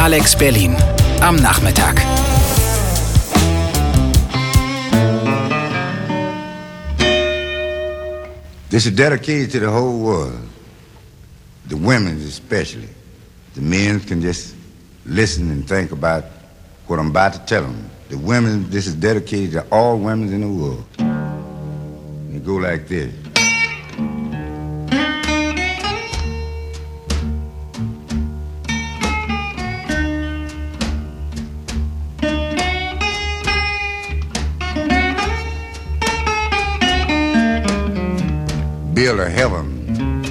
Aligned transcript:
Alex 0.00 0.34
Berlin 0.34 0.72
am 1.20 1.36
Nachmittag. 1.36 1.96
This 8.70 8.86
is 8.86 8.92
dedicated 8.92 9.50
to 9.50 9.60
the 9.60 9.70
whole 9.70 9.98
world, 10.00 10.40
the 11.66 11.76
women 11.76 12.16
especially. 12.22 12.88
The 13.52 13.60
men 13.60 14.00
can 14.00 14.22
just 14.22 14.56
listen 15.04 15.50
and 15.50 15.68
think 15.68 15.92
about 15.92 16.24
what 16.86 16.98
I'm 16.98 17.10
about 17.10 17.34
to 17.34 17.40
tell 17.40 17.64
them. 17.64 17.90
The 18.08 18.16
women, 18.16 18.70
this 18.70 18.86
is 18.86 18.94
dedicated 18.94 19.52
to 19.52 19.66
all 19.70 19.98
women 19.98 20.32
in 20.32 20.40
the 20.40 20.48
world. 20.48 20.86
It 22.34 22.42
go 22.42 22.54
like 22.54 22.88
this. 22.88 23.12
A 39.20 39.28
heaven. 39.28 40.24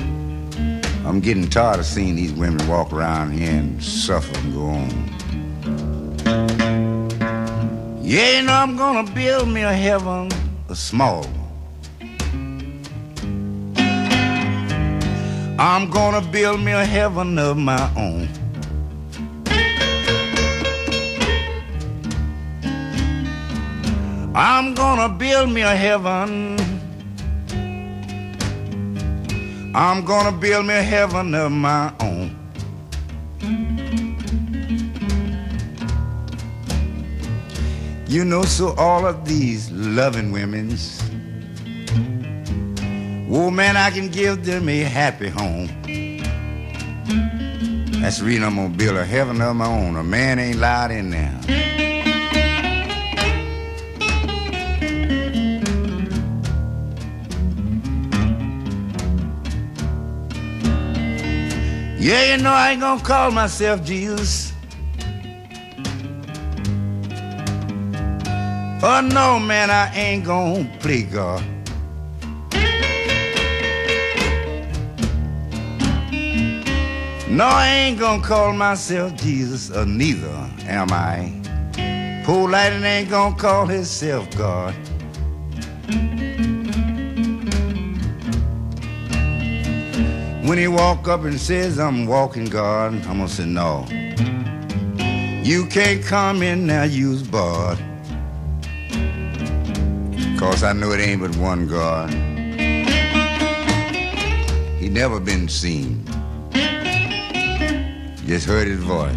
I'm 1.06 1.20
getting 1.20 1.48
tired 1.48 1.80
of 1.80 1.86
seeing 1.86 2.16
these 2.16 2.34
women 2.34 2.68
walk 2.68 2.92
around 2.92 3.34
here 3.34 3.52
and 3.52 3.84
suffer 3.84 4.36
and 4.40 4.54
go 4.54 4.66
on. 4.66 4.90
Yeah, 8.02 8.40
you 8.40 8.48
know 8.48 8.54
I'm 8.54 8.76
gonna 8.78 9.12
build 9.12 9.48
me 9.48 9.62
a 9.62 9.74
heaven, 9.74 10.32
a 10.70 10.76
small 10.76 11.22
one. 11.22 11.36
I'm 15.60 15.92
gonna 15.92 16.22
build 16.22 16.60
me 16.62 16.72
a 16.72 16.84
heaven 16.84 17.38
of 17.38 17.58
my 17.58 17.92
own. 17.96 18.28
I'm 24.34 24.74
gonna 24.74 25.10
build 25.10 25.52
me 25.52 25.62
a 25.62 25.76
heaven. 25.76 26.69
I'm 29.76 30.04
gonna 30.04 30.36
build 30.36 30.66
me 30.66 30.74
a 30.74 30.82
heaven 30.82 31.36
of 31.36 31.52
my 31.52 31.94
own. 32.00 32.36
You 38.08 38.26
know, 38.26 38.42
so 38.42 38.74
all 38.78 39.06
of 39.06 39.26
these 39.26 39.70
loving 39.70 40.32
women's, 40.32 41.00
oh 43.30 43.52
man, 43.52 43.78
I 43.78 43.92
can 43.92 44.10
give 44.10 44.44
them 44.44 44.68
a 44.68 44.80
happy 44.80 45.30
home. 45.30 45.68
That's 48.02 48.18
the 48.18 48.26
reason 48.26 48.46
I'm 48.46 48.56
gonna 48.56 48.70
build 48.70 48.98
a 48.98 49.06
heaven 49.06 49.40
of 49.40 49.56
my 49.56 49.68
own. 49.68 49.98
A 49.98 50.04
man 50.04 50.40
ain't 50.40 50.56
allowed 50.56 50.90
in 50.90 51.12
there. 51.12 51.40
Yeah, 62.02 62.34
you 62.34 62.42
know 62.42 62.54
I 62.54 62.72
ain't 62.72 62.80
gonna 62.80 63.04
call 63.04 63.30
myself 63.30 63.84
Jesus. 63.84 64.54
Oh 68.82 69.02
no, 69.02 69.38
man, 69.38 69.70
I 69.70 69.94
ain't 69.94 70.24
gonna 70.24 70.64
play 70.80 71.04
God. 71.04 71.44
No, 77.28 77.44
I 77.44 77.68
ain't 77.68 78.00
gonna 78.00 78.24
call 78.24 78.54
myself 78.54 79.14
Jesus, 79.18 79.70
or 79.70 79.86
neither 79.86 80.50
am 80.70 80.94
I. 80.94 81.34
Poor 82.24 82.50
Lightning 82.50 82.86
ain't 82.86 83.10
gonna 83.10 83.36
call 83.36 83.66
himself 83.66 84.26
God. 84.38 84.74
When 90.50 90.58
he 90.58 90.68
walk 90.68 91.08
up 91.08 91.26
and 91.26 91.40
says, 91.40 91.78
I'm 91.78 92.08
walking 92.08 92.46
God, 92.46 92.94
I'm 93.06 93.20
gonna 93.20 93.30
say, 93.30 93.46
no. 93.46 93.86
You 95.44 95.68
can't 95.68 96.04
come 96.04 96.42
in 96.42 96.66
now, 96.66 96.86
you's 96.86 97.22
barred. 97.22 97.78
Cause 100.40 100.64
I 100.64 100.74
know 100.74 100.90
it 100.90 101.02
ain't 101.02 101.22
but 101.22 101.36
one 101.36 101.68
God. 101.68 102.10
He 104.80 104.90
never 104.90 105.20
been 105.20 105.48
seen. 105.48 106.04
Just 108.26 108.48
heard 108.48 108.68
his 108.68 108.80
voice. 108.80 109.16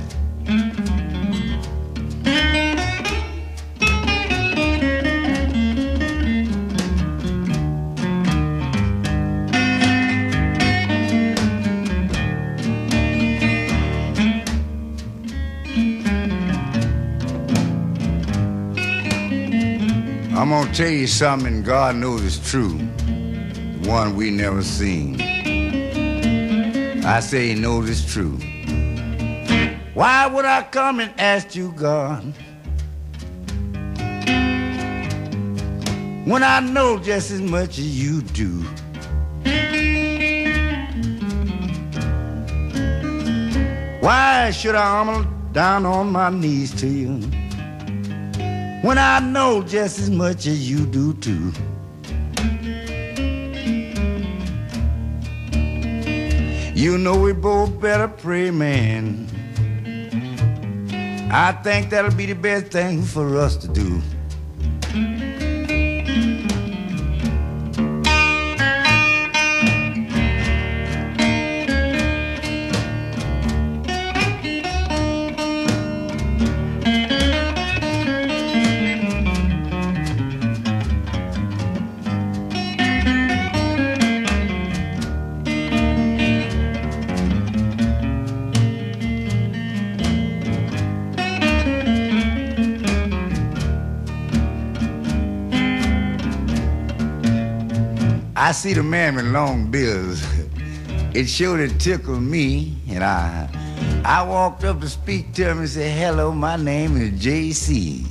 Tell 20.73 20.89
you 20.89 21.07
something 21.07 21.63
God 21.63 21.97
knows 21.97 22.23
is 22.23 22.51
true. 22.51 22.79
One 23.85 24.17
we 24.17 24.31
never 24.31 24.63
seen. 24.63 25.21
I 27.05 27.21
say 27.21 27.49
he 27.49 27.55
knows 27.55 27.91
it's 27.91 28.11
true. 28.11 28.39
Why 29.93 30.27
would 30.27 30.47
I 30.47 30.63
come 30.63 31.01
and 31.01 31.13
ask 31.21 31.55
you, 31.55 31.73
God? 31.73 32.23
When 36.25 36.43
I 36.43 36.61
know 36.61 36.99
just 36.99 37.31
as 37.31 37.43
much 37.43 37.79
as 37.79 38.03
you 38.03 38.23
do. 38.23 38.63
Why 44.01 44.51
should 44.53 44.75
I 44.75 45.05
humble 45.05 45.31
down 45.53 45.85
on 45.85 46.11
my 46.11 46.31
knees 46.31 46.73
to 46.81 46.87
you? 46.87 47.42
When 48.83 48.99
I 48.99 49.21
know 49.21 49.63
just 49.63 49.99
as 49.99 50.11
much 50.11 50.47
as 50.47 50.69
you 50.69 50.85
do 50.85 51.15
too. 51.15 51.53
You 56.75 56.99
know 56.99 57.17
we 57.17 57.33
both 57.33 57.81
better 57.81 58.09
pray, 58.09 58.51
man. 58.51 59.29
I 61.31 61.53
think 61.53 61.91
that'll 61.91 62.15
be 62.15 62.27
the 62.27 62.35
best 62.35 62.67
thing 62.67 63.03
for 63.03 63.39
us 63.39 63.57
to 63.59 63.69
do. 63.69 64.03
I 98.43 98.51
see 98.51 98.73
the 98.73 98.83
man 98.83 99.15
with 99.15 99.27
long 99.27 99.71
bills. 99.71 100.21
It 101.15 101.29
sure 101.29 101.59
did 101.59 101.79
tickle 101.79 102.19
me, 102.19 102.77
and 102.89 103.05
I 103.05 103.49
I 104.05 104.25
walked 104.25 104.65
up 104.65 104.81
to 104.81 104.89
speak 104.89 105.33
to 105.35 105.49
him 105.49 105.61
and 105.61 105.69
said, 105.69 105.97
Hello, 105.97 106.33
my 106.33 106.57
name 106.57 106.97
is 106.97 107.13
JC. 107.25 108.05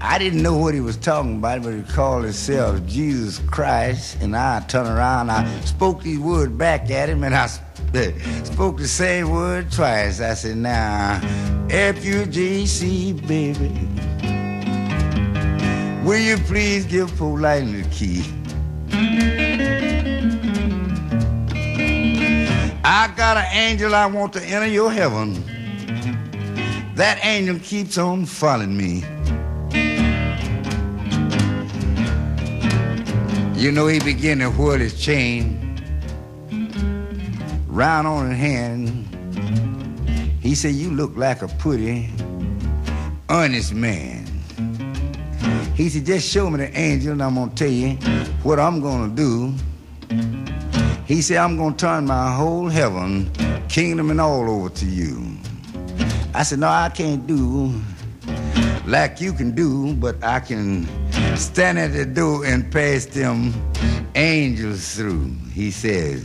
I 0.00 0.18
didn't 0.18 0.42
know 0.42 0.56
what 0.56 0.72
he 0.72 0.80
was 0.80 0.96
talking 0.96 1.36
about, 1.36 1.64
but 1.64 1.74
he 1.74 1.82
called 1.82 2.24
himself 2.24 2.86
Jesus 2.86 3.40
Christ, 3.50 4.16
and 4.22 4.34
I 4.34 4.60
turned 4.60 4.88
around, 4.88 5.28
I 5.28 5.44
spoke 5.66 6.02
these 6.02 6.18
words 6.18 6.50
back 6.50 6.90
at 6.90 7.10
him, 7.10 7.24
and 7.24 7.34
I 7.34 7.46
spoke 8.44 8.78
the 8.78 8.88
same 8.88 9.28
word 9.32 9.70
twice. 9.70 10.22
I 10.22 10.32
said, 10.32 10.56
Now, 10.56 11.20
F-U-J-C, 11.68 13.12
baby. 13.12 13.93
Will 16.04 16.18
you 16.18 16.36
please 16.36 16.84
give 16.84 17.18
Lightning 17.18 17.80
the 17.80 17.88
key? 17.88 18.22
I 22.84 23.10
got 23.16 23.38
an 23.38 23.46
angel 23.50 23.94
I 23.94 24.04
want 24.04 24.34
to 24.34 24.42
enter 24.44 24.66
your 24.66 24.92
heaven. 24.92 25.42
That 26.94 27.24
angel 27.24 27.58
keeps 27.58 27.96
on 27.96 28.26
following 28.26 28.76
me. 28.76 29.02
You 33.58 33.72
know 33.72 33.86
he 33.86 33.98
began 33.98 34.40
to 34.40 34.50
whirl 34.50 34.78
his 34.78 35.00
chain 35.00 35.58
round 37.68 38.06
on 38.06 38.30
his 38.30 38.38
hand. 38.38 39.06
He 40.42 40.54
said, 40.54 40.74
You 40.74 40.90
look 40.90 41.16
like 41.16 41.40
a 41.40 41.48
pretty, 41.48 42.10
honest 43.30 43.72
man. 43.72 44.23
He 45.74 45.88
said, 45.88 46.06
Just 46.06 46.30
show 46.30 46.48
me 46.50 46.58
the 46.58 46.78
angel, 46.78 47.12
and 47.12 47.22
I'm 47.22 47.34
going 47.34 47.50
to 47.50 47.56
tell 47.56 47.70
you 47.70 47.96
what 48.42 48.60
I'm 48.60 48.80
going 48.80 49.10
to 49.10 49.16
do. 49.16 49.54
He 51.06 51.20
said, 51.20 51.38
I'm 51.38 51.56
going 51.56 51.74
to 51.74 51.78
turn 51.78 52.06
my 52.06 52.34
whole 52.34 52.68
heaven, 52.68 53.30
kingdom, 53.68 54.10
and 54.10 54.20
all 54.20 54.48
over 54.48 54.68
to 54.70 54.86
you. 54.86 55.36
I 56.32 56.42
said, 56.42 56.60
No, 56.60 56.68
I 56.68 56.88
can't 56.88 57.26
do 57.26 57.72
like 58.86 59.20
you 59.20 59.32
can 59.32 59.52
do, 59.52 59.94
but 59.94 60.22
I 60.22 60.40
can 60.40 60.86
stand 61.36 61.78
at 61.78 61.92
the 61.92 62.04
door 62.04 62.44
and 62.44 62.70
pass 62.70 63.06
them 63.06 63.52
angels 64.14 64.94
through. 64.94 65.30
He 65.54 65.70
says, 65.70 66.24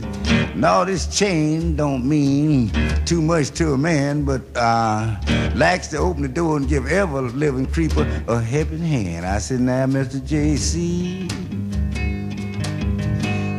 No, 0.56 0.84
this 0.84 1.06
chain 1.16 1.76
don't 1.76 2.04
mean 2.04 2.68
too 3.04 3.22
much 3.22 3.52
to 3.52 3.74
a 3.74 3.78
man, 3.78 4.24
but 4.24 4.42
uh, 4.56 5.20
likes 5.54 5.86
to 5.88 5.98
open 5.98 6.22
the 6.22 6.28
door 6.28 6.56
and 6.56 6.68
give 6.68 6.88
ever 6.88 7.22
living 7.22 7.66
creeper 7.66 8.02
a 8.26 8.40
helping 8.40 8.80
hand. 8.80 9.24
I 9.24 9.38
said, 9.38 9.60
Now, 9.60 9.86
Mr. 9.86 10.18
J.C., 10.26 11.28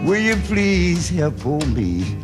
will 0.06 0.20
you 0.20 0.36
please 0.44 1.08
help 1.08 1.40
for 1.40 1.62
me? 1.68 2.18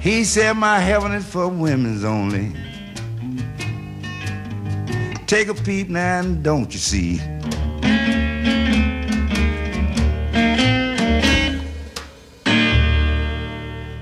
He 0.00 0.24
said, 0.24 0.54
My 0.54 0.78
heaven 0.78 1.12
is 1.12 1.26
for 1.26 1.48
women's 1.48 2.04
only. 2.04 2.54
Take 5.26 5.48
a 5.48 5.54
peep 5.54 5.90
now 5.90 6.22
don't 6.22 6.72
you 6.72 6.78
see? 6.78 7.20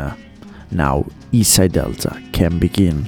Now 0.70 1.06
Eastside 1.32 1.70
Delta 1.70 2.16
can 2.32 2.58
begin. 2.58 3.06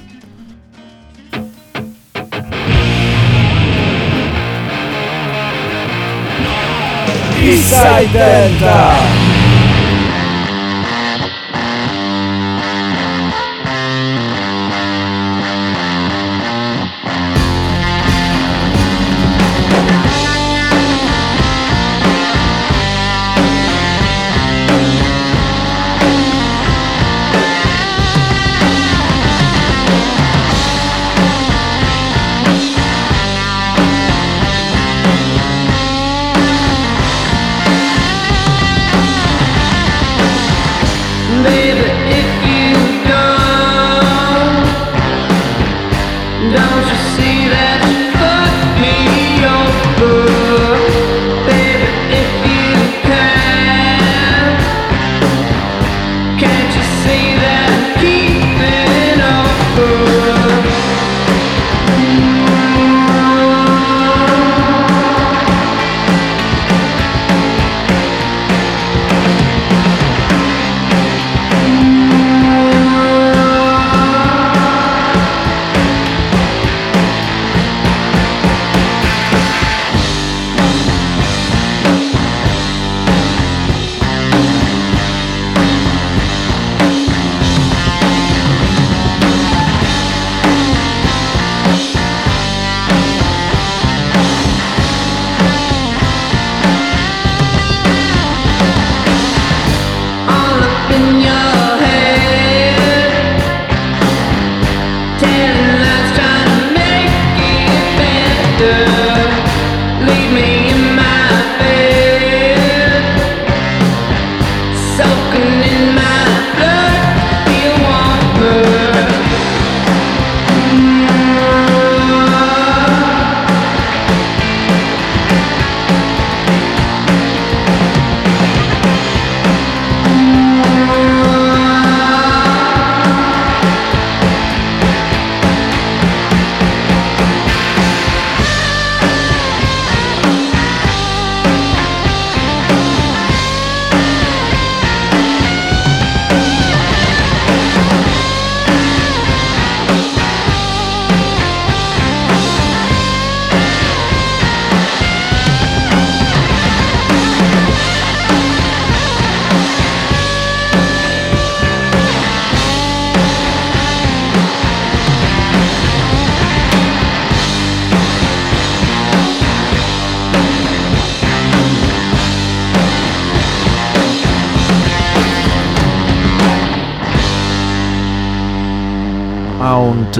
Eastside 7.43 8.11
Delta! 8.11 9.26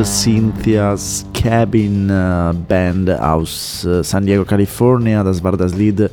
Cynthia's 0.04 1.26
Cabin 1.34 2.10
äh, 2.10 2.54
Band 2.68 3.10
aus 3.12 3.86
äh, 3.86 4.04
San 4.04 4.26
Diego, 4.26 4.44
California. 4.44 5.24
Das 5.24 5.44
war 5.44 5.56
das 5.56 5.76
Lied 5.76 6.10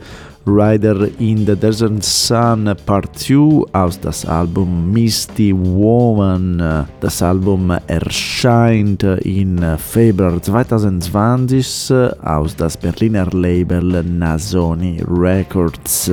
Rider 0.46 1.08
in 1.18 1.46
the 1.46 1.56
Desert 1.56 2.02
Sun 2.04 2.74
Part 2.84 3.18
2 3.18 3.64
aus 3.72 3.98
das 3.98 4.26
Album 4.26 4.92
Misty 4.92 5.54
Woman. 5.56 6.86
Das 7.00 7.22
Album 7.22 7.72
erscheint 7.86 9.02
in 9.02 9.64
Februar 9.78 10.40
2020 10.40 11.92
aus 12.22 12.54
das 12.56 12.76
Berliner 12.76 13.26
Label 13.32 14.02
Nasoni 14.02 15.02
Records. 15.08 16.10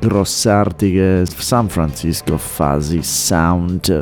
Großartige 0.00 1.24
San 1.38 1.68
Francisco 1.68 2.36
Fuzzy 2.36 3.02
Sound. 3.02 3.92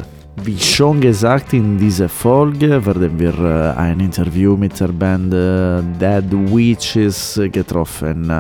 Wie 0.43 0.59
schon 0.59 1.01
gesagt, 1.01 1.55
in 1.55 1.79
dieser 1.79 2.09
Folge 2.11 2.85
werden 2.85 3.19
wir 3.19 3.39
äh, 3.39 3.79
ein 3.79 4.01
Interview 4.01 4.55
mit 4.57 4.79
der 4.79 4.89
Band 4.89 5.33
äh, 5.33 5.81
Dead 5.99 6.31
Witches 6.31 7.41
getroffen 7.51 8.31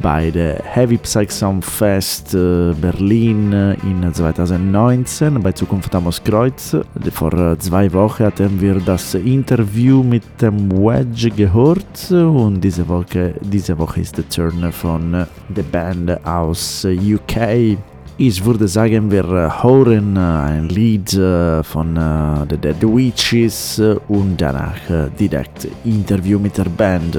bei 0.00 0.30
der 0.30 0.62
Heavy 0.64 0.98
Psych 0.98 1.30
Sound 1.32 1.64
Fest 1.64 2.32
äh, 2.34 2.72
Berlin 2.80 3.52
in 3.52 4.14
2019 4.14 5.42
bei 5.42 5.50
Zukunft 5.50 5.94
Amos 5.96 6.22
Kreuz. 6.22 6.76
Vor 7.12 7.58
zwei 7.58 7.92
Wochen 7.92 8.24
hatten 8.24 8.60
wir 8.60 8.76
das 8.76 9.14
Interview 9.14 10.04
mit 10.04 10.24
dem 10.40 10.70
Wedge 10.70 11.30
gehört 11.30 12.10
und 12.12 12.60
diese 12.60 12.88
Woche, 12.88 13.34
diese 13.40 13.76
Woche 13.76 14.00
ist 14.00 14.16
der 14.16 14.28
Turn 14.28 14.70
von 14.70 15.26
der 15.48 15.62
Band 15.64 16.24
aus 16.24 16.86
UK. 16.86 17.76
Ich 18.18 18.42
würde 18.42 18.66
sagen, 18.66 19.10
wir 19.10 19.24
hören 19.62 20.16
ein 20.16 20.70
Lied 20.70 21.10
von 21.10 22.46
The 22.48 22.56
Dead 22.56 22.82
Witches 22.82 23.78
und 24.08 24.40
danach 24.40 24.78
direkt 25.20 25.68
Interview 25.84 26.38
mit 26.38 26.56
der 26.56 26.64
Band. 26.64 27.18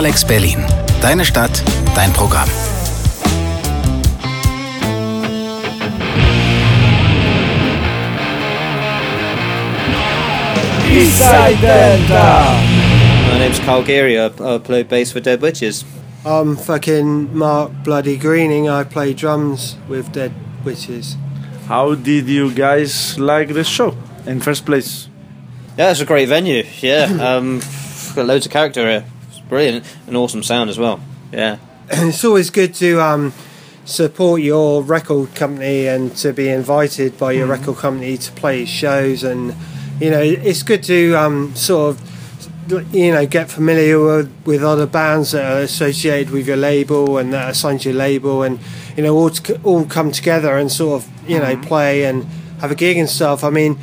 Alex 0.00 0.24
Berlin. 0.24 0.64
Deine 1.02 1.26
Stadt, 1.26 1.62
dein 1.94 2.10
Programm. 2.14 2.48
Eastside 10.88 11.60
Delta! 11.60 12.56
My 13.28 13.38
name's 13.40 13.58
Carl 13.58 13.82
Geary. 13.82 14.18
I, 14.18 14.28
I 14.28 14.56
play 14.56 14.84
bass 14.84 15.12
for 15.12 15.20
Dead 15.20 15.42
Witches. 15.42 15.84
I'm 16.24 16.56
fucking 16.56 17.36
Mark 17.36 17.70
Bloody 17.84 18.16
Greening. 18.16 18.70
I 18.70 18.84
play 18.84 19.12
drums 19.12 19.76
with 19.86 20.12
Dead 20.12 20.32
Witches. 20.64 21.18
How 21.66 21.94
did 21.94 22.26
you 22.26 22.54
guys 22.54 23.18
like 23.18 23.52
the 23.52 23.64
show 23.64 23.94
in 24.24 24.40
first 24.40 24.64
place? 24.64 25.10
Yeah, 25.76 25.90
it's 25.90 26.00
a 26.00 26.06
great 26.06 26.30
venue. 26.30 26.64
Yeah, 26.80 27.04
um, 27.36 27.60
got 28.14 28.24
loads 28.24 28.46
of 28.46 28.52
character 28.52 28.88
here. 28.88 29.04
Brilliant. 29.50 29.84
An 30.06 30.14
awesome 30.14 30.44
sound 30.44 30.70
as 30.70 30.78
well. 30.78 31.00
Yeah. 31.32 31.58
it's 31.90 32.24
always 32.24 32.50
good 32.50 32.72
to 32.76 33.00
um, 33.00 33.32
support 33.84 34.42
your 34.42 34.80
record 34.80 35.34
company 35.34 35.88
and 35.88 36.16
to 36.18 36.32
be 36.32 36.48
invited 36.48 37.18
by 37.18 37.32
your 37.32 37.48
record 37.48 37.76
company 37.76 38.16
to 38.16 38.30
play 38.32 38.64
shows 38.64 39.24
and 39.24 39.52
you 40.00 40.08
know 40.08 40.20
it's 40.20 40.62
good 40.62 40.84
to 40.84 41.14
um, 41.14 41.52
sort 41.56 41.96
of 41.96 42.94
you 42.94 43.10
know 43.10 43.26
get 43.26 43.50
familiar 43.50 43.98
with, 43.98 44.32
with 44.46 44.62
other 44.62 44.86
bands 44.86 45.32
that 45.32 45.52
are 45.52 45.62
associated 45.62 46.32
with 46.32 46.46
your 46.46 46.56
label 46.56 47.18
and 47.18 47.32
that 47.32 47.50
are 47.50 47.54
signed 47.54 47.80
to 47.80 47.88
your 47.88 47.98
label 47.98 48.44
and 48.44 48.60
you 48.96 49.02
know 49.02 49.16
all 49.16 49.30
to, 49.30 49.60
all 49.62 49.84
come 49.84 50.12
together 50.12 50.56
and 50.56 50.70
sort 50.70 51.02
of 51.02 51.28
you 51.28 51.40
know 51.40 51.56
play 51.56 52.04
and 52.04 52.22
have 52.60 52.70
a 52.70 52.76
gig 52.76 52.96
and 52.96 53.10
stuff 53.10 53.42
i 53.42 53.50
mean 53.50 53.76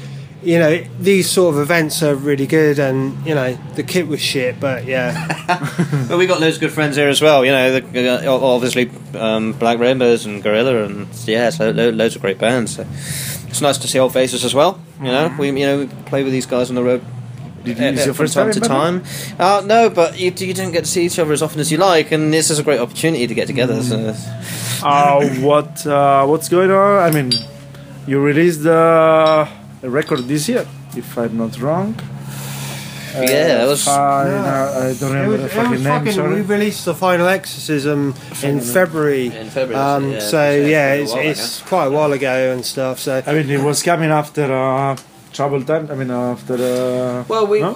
you 0.43 0.59
know 0.59 0.83
these 0.99 1.29
sort 1.29 1.55
of 1.55 1.61
events 1.61 2.03
are 2.03 2.15
really 2.15 2.47
good 2.47 2.79
and 2.79 3.25
you 3.25 3.33
know 3.33 3.57
the 3.75 3.83
kit 3.83 4.07
was 4.07 4.21
shit 4.21 4.59
but 4.59 4.85
yeah 4.85 5.37
But 6.09 6.17
we 6.17 6.27
got 6.27 6.41
loads 6.41 6.57
of 6.57 6.61
good 6.61 6.73
friends 6.73 6.97
here 6.97 7.07
as 7.07 7.21
well. 7.21 7.45
You 7.45 7.51
know, 7.51 7.79
the, 7.79 8.27
uh, 8.27 8.31
obviously 8.33 8.91
um, 9.15 9.53
Black 9.53 9.79
Rainbows 9.79 10.25
and 10.25 10.43
Gorilla, 10.43 10.83
and 10.83 11.07
yeah, 11.25 11.49
so 11.51 11.71
lo- 11.71 11.89
loads 11.89 12.17
of 12.17 12.21
great 12.21 12.37
bands. 12.37 12.75
So 12.75 12.85
it's 13.47 13.61
nice 13.61 13.77
to 13.77 13.87
see 13.87 13.97
old 13.97 14.11
faces 14.11 14.43
as 14.43 14.53
well. 14.53 14.81
You 14.99 15.05
know, 15.05 15.33
we 15.39 15.47
you 15.47 15.65
know 15.65 15.79
we 15.79 15.87
play 16.05 16.23
with 16.23 16.33
these 16.33 16.45
guys 16.45 16.69
on 16.69 16.75
the 16.75 16.83
road. 16.83 17.01
Did 17.63 17.79
uh, 17.79 17.83
you, 17.83 17.87
is 17.91 18.01
uh, 18.01 18.05
your 18.05 18.13
from 18.13 18.25
first 18.25 18.33
time 18.33 18.51
time, 18.51 18.61
to 18.61 18.67
time. 18.67 19.03
Uh, 19.39 19.63
no, 19.65 19.89
but 19.89 20.19
you, 20.19 20.31
you 20.35 20.53
don't 20.53 20.73
get 20.73 20.83
to 20.83 20.91
see 20.91 21.05
each 21.05 21.17
other 21.17 21.31
as 21.31 21.41
often 21.41 21.61
as 21.61 21.71
you 21.71 21.77
like, 21.77 22.11
and 22.11 22.33
this 22.33 22.49
is 22.49 22.59
a 22.59 22.63
great 22.63 22.81
opportunity 22.81 23.25
to 23.25 23.33
get 23.33 23.47
together. 23.47 23.81
So. 23.81 24.13
Uh, 24.83 25.25
what 25.39 25.87
uh, 25.87 26.25
what's 26.25 26.49
going 26.49 26.71
on? 26.71 26.99
I 26.99 27.11
mean, 27.11 27.31
you 28.05 28.19
released 28.19 28.65
uh, 28.65 29.47
a 29.83 29.89
record 29.89 30.27
this 30.27 30.47
year, 30.49 30.65
if 30.95 31.17
I'm 31.17 31.37
not 31.37 31.59
wrong. 31.61 31.95
Yeah, 33.15 33.57
that 33.59 33.67
was- 33.67 33.83
Fine, 33.83 34.27
uh, 34.27 34.73
I 34.75 34.93
don't 34.99 35.11
It 35.11 35.19
remember 35.19 35.31
was- 35.31 35.39
the 35.41 35.45
it 35.47 35.51
fucking 35.51 35.71
was 35.71 35.81
name. 35.83 36.05
fucking- 36.05 36.33
we 36.33 36.41
released 36.41 36.85
the 36.85 36.93
final 36.93 37.27
exorcism 37.27 38.13
in 38.43 38.59
February. 38.61 39.27
In 39.35 39.49
February, 39.49 39.75
Um, 39.83 40.11
yeah, 40.11 40.19
so 40.19 40.51
it's- 40.51 40.69
yeah, 40.69 40.93
it's 40.93 41.03
it's, 41.03 41.13
while 41.13 41.27
it's 41.29 41.59
quite 41.61 41.85
a 41.85 41.89
while 41.91 42.11
ago 42.13 42.51
and 42.53 42.63
stuff. 42.65 42.99
So 42.99 43.23
I 43.25 43.33
mean, 43.33 43.49
it 43.49 43.61
was 43.61 43.81
coming 43.81 44.11
after 44.11 44.43
uh, 44.53 44.95
trouble 45.33 45.63
time. 45.63 45.89
I 45.91 45.95
mean, 45.95 46.11
after. 46.11 46.53
Uh, 46.55 47.23
Well, 47.27 47.47
we. 47.47 47.61
no? 47.61 47.75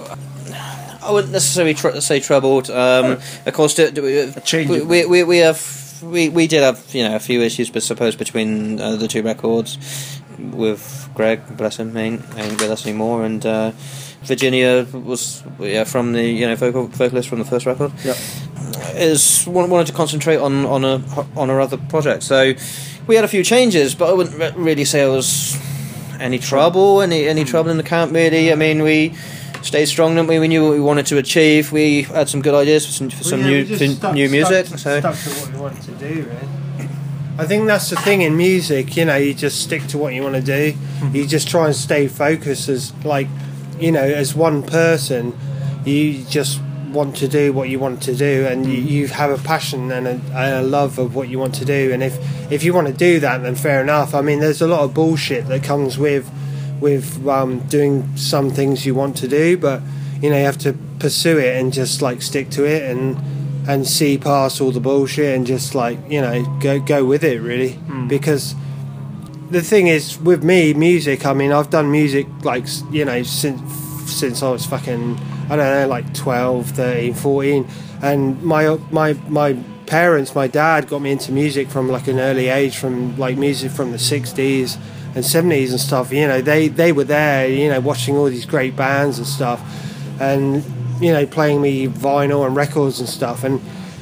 I 1.03 1.11
wouldn't 1.11 1.33
necessarily 1.33 1.73
tr- 1.73 1.99
say 1.99 2.19
troubled. 2.19 2.69
Um, 2.69 3.17
of 3.47 3.53
course, 3.53 3.73
do, 3.73 3.89
do 3.89 4.03
we, 4.03 4.31
change 4.43 4.69
we, 4.69 4.81
we, 4.81 5.05
we, 5.05 5.23
we 5.23 5.37
have 5.39 5.59
we, 6.03 6.29
we 6.29 6.45
did 6.45 6.61
have 6.61 6.79
you 6.93 7.03
know 7.07 7.15
a 7.15 7.19
few 7.19 7.41
issues, 7.41 7.71
but 7.71 7.81
suppose 7.81 8.15
between 8.15 8.79
uh, 8.79 8.95
the 8.95 9.07
two 9.07 9.23
records 9.23 9.77
with 10.51 11.09
Greg, 11.13 11.41
bless 11.57 11.77
him, 11.77 11.95
ain't, 11.95 12.21
ain't 12.37 12.59
with 12.59 12.71
us 12.71 12.85
anymore, 12.85 13.23
and 13.23 13.45
uh, 13.45 13.71
Virginia 14.23 14.85
was 14.93 15.43
yeah 15.59 15.83
from 15.83 16.13
the 16.13 16.23
you 16.23 16.47
know 16.47 16.55
vocal 16.55 16.87
vocalist 16.87 17.29
from 17.29 17.39
the 17.39 17.45
first 17.45 17.65
record. 17.65 17.91
Yeah. 18.03 18.15
Is 18.95 19.45
wanted 19.47 19.87
to 19.87 19.93
concentrate 19.93 20.37
on 20.37 20.65
on 20.65 20.83
a 20.83 21.01
on 21.35 21.49
our 21.49 21.59
other 21.61 21.77
project, 21.77 22.23
so 22.23 22.53
we 23.07 23.15
had 23.15 23.25
a 23.25 23.27
few 23.27 23.43
changes, 23.43 23.95
but 23.95 24.09
I 24.09 24.13
wouldn't 24.13 24.55
really 24.57 24.85
say 24.85 25.03
it 25.03 25.09
was 25.09 25.57
any 26.19 26.39
trouble, 26.39 27.01
any 27.01 27.27
any 27.27 27.43
trouble 27.43 27.71
in 27.71 27.77
the 27.77 27.83
camp 27.83 28.11
really. 28.11 28.51
I 28.51 28.55
mean 28.55 28.83
we. 28.83 29.13
Stayed 29.63 29.85
strong, 29.85 30.15
didn't 30.15 30.27
we? 30.27 30.39
We 30.39 30.47
knew 30.47 30.63
what 30.63 30.71
we 30.71 30.79
wanted 30.79 31.05
to 31.05 31.19
achieve. 31.19 31.71
We 31.71 32.01
had 32.01 32.27
some 32.27 32.41
good 32.41 32.55
ideas 32.55 32.87
for 32.87 32.93
some, 32.93 33.11
for 33.11 33.23
some 33.23 33.43
new 33.43 33.63
for 33.63 34.11
new 34.11 34.27
music. 34.27 34.65
Stuck, 34.65 34.79
so 34.79 34.99
stuck 34.99 35.15
to 35.15 35.29
what 35.29 35.53
we 35.53 35.59
wanted 35.59 35.83
to 35.83 35.91
do. 35.91 36.23
Really. 36.23 36.70
I 37.37 37.45
think 37.45 37.67
that's 37.67 37.89
the 37.89 37.95
thing 37.95 38.21
in 38.21 38.37
music. 38.37 38.95
You 38.95 39.05
know, 39.05 39.15
you 39.15 39.33
just 39.33 39.61
stick 39.61 39.87
to 39.87 39.97
what 39.97 40.13
you 40.13 40.21
want 40.23 40.35
to 40.35 40.41
do. 40.41 40.73
Mm-hmm. 40.73 41.15
You 41.15 41.27
just 41.27 41.47
try 41.47 41.65
and 41.65 41.75
stay 41.75 42.07
focused 42.07 42.69
as 42.69 42.93
like, 43.03 43.27
you 43.79 43.91
know, 43.91 44.03
as 44.03 44.35
one 44.35 44.63
person. 44.63 45.37
You 45.85 46.23
just 46.25 46.61
want 46.91 47.15
to 47.17 47.27
do 47.27 47.53
what 47.53 47.69
you 47.69 47.79
want 47.79 48.03
to 48.03 48.15
do, 48.15 48.45
and 48.45 48.65
you, 48.65 48.73
you 48.73 49.07
have 49.07 49.31
a 49.31 49.41
passion 49.41 49.91
and 49.91 50.07
a, 50.07 50.11
and 50.11 50.55
a 50.55 50.61
love 50.61 50.99
of 50.99 51.15
what 51.15 51.29
you 51.29 51.39
want 51.39 51.55
to 51.55 51.65
do. 51.65 51.91
And 51.91 52.03
if 52.03 52.17
if 52.51 52.63
you 52.63 52.73
want 52.73 52.87
to 52.87 52.93
do 52.93 53.19
that, 53.21 53.41
then 53.41 53.55
fair 53.55 53.81
enough. 53.81 54.13
I 54.13 54.21
mean, 54.21 54.39
there's 54.39 54.61
a 54.61 54.67
lot 54.67 54.81
of 54.81 54.93
bullshit 54.93 55.47
that 55.47 55.63
comes 55.63 55.97
with 55.97 56.29
with 56.79 57.25
um, 57.27 57.59
doing 57.67 58.15
some 58.17 58.49
things 58.49 58.85
you 58.85 58.93
want 58.93 59.17
to 59.17 59.27
do, 59.27 59.57
but 59.57 59.81
you 60.21 60.29
know 60.29 60.37
you 60.37 60.45
have 60.45 60.57
to 60.59 60.73
pursue 60.99 61.39
it 61.39 61.55
and 61.55 61.73
just 61.73 62.01
like 62.01 62.21
stick 62.21 62.49
to 62.51 62.63
it 62.63 62.83
and 62.83 63.17
and 63.67 63.87
see 63.87 64.17
past 64.17 64.59
all 64.59 64.71
the 64.71 64.79
bullshit 64.79 65.35
and 65.35 65.45
just 65.45 65.75
like 65.75 65.97
you 66.09 66.21
know 66.21 66.43
go 66.59 66.79
go 66.79 67.05
with 67.05 67.23
it 67.23 67.39
really. 67.41 67.73
Hmm. 67.73 68.07
Because 68.07 68.55
the 69.49 69.61
thing 69.61 69.87
is 69.87 70.19
with 70.19 70.43
me 70.43 70.73
music 70.73 71.25
I 71.25 71.33
mean 71.33 71.51
I've 71.51 71.69
done 71.69 71.91
music 71.91 72.27
like 72.43 72.65
you 72.89 73.05
know 73.05 73.21
since 73.23 73.61
since 74.11 74.41
I 74.41 74.49
was 74.49 74.65
fucking 74.65 75.19
I 75.49 75.55
don't 75.55 75.81
know 75.81 75.87
like 75.87 76.13
12 76.13 76.71
13 76.71 77.13
14 77.13 77.67
and 78.01 78.41
my 78.41 78.77
my 78.89 79.13
my 79.27 79.53
parents 79.85 80.33
my 80.33 80.47
dad 80.47 80.87
got 80.87 81.01
me 81.01 81.11
into 81.11 81.31
music 81.33 81.69
from 81.69 81.89
like 81.89 82.07
an 82.07 82.19
early 82.19 82.47
age 82.47 82.77
from 82.77 83.17
like 83.17 83.37
music 83.37 83.71
from 83.71 83.91
the 83.91 83.97
60s 83.97 84.77
and 85.13 85.25
70s 85.25 85.71
and 85.71 85.79
stuff. 85.79 86.13
You 86.13 86.27
know 86.27 86.41
they 86.41 86.69
they 86.69 86.93
were 86.93 87.03
there 87.03 87.47
you 87.47 87.69
know 87.69 87.79
watching 87.81 88.15
all 88.15 88.25
these 88.25 88.45
great 88.45 88.75
bands 88.75 89.17
and 89.17 89.27
stuff. 89.27 89.61
And 90.19 90.63
you 91.01 91.11
know 91.11 91.25
playing 91.25 91.61
me 91.61 91.87
vinyl 91.87 92.45
and 92.45 92.55
records 92.55 92.99
and 92.99 93.09
stuff. 93.09 93.43
And 93.43 93.59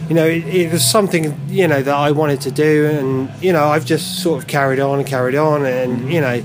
you 0.08 0.16
know 0.16 0.26
it, 0.26 0.46
it 0.46 0.72
was 0.72 0.84
something 0.84 1.40
you 1.48 1.68
know 1.68 1.82
that 1.82 1.96
I 1.96 2.12
wanted 2.12 2.42
to 2.42 2.52
do. 2.52 2.86
And 2.86 3.32
you 3.42 3.54
know 3.54 3.66
I've 3.66 3.86
just 3.86 4.22
sort 4.22 4.42
of 4.42 4.48
carried 4.48 4.80
on 4.80 5.00
and 5.00 5.08
carried 5.08 5.36
on. 5.36 5.66
And 5.66 6.12
you 6.12 6.22
know 6.22 6.44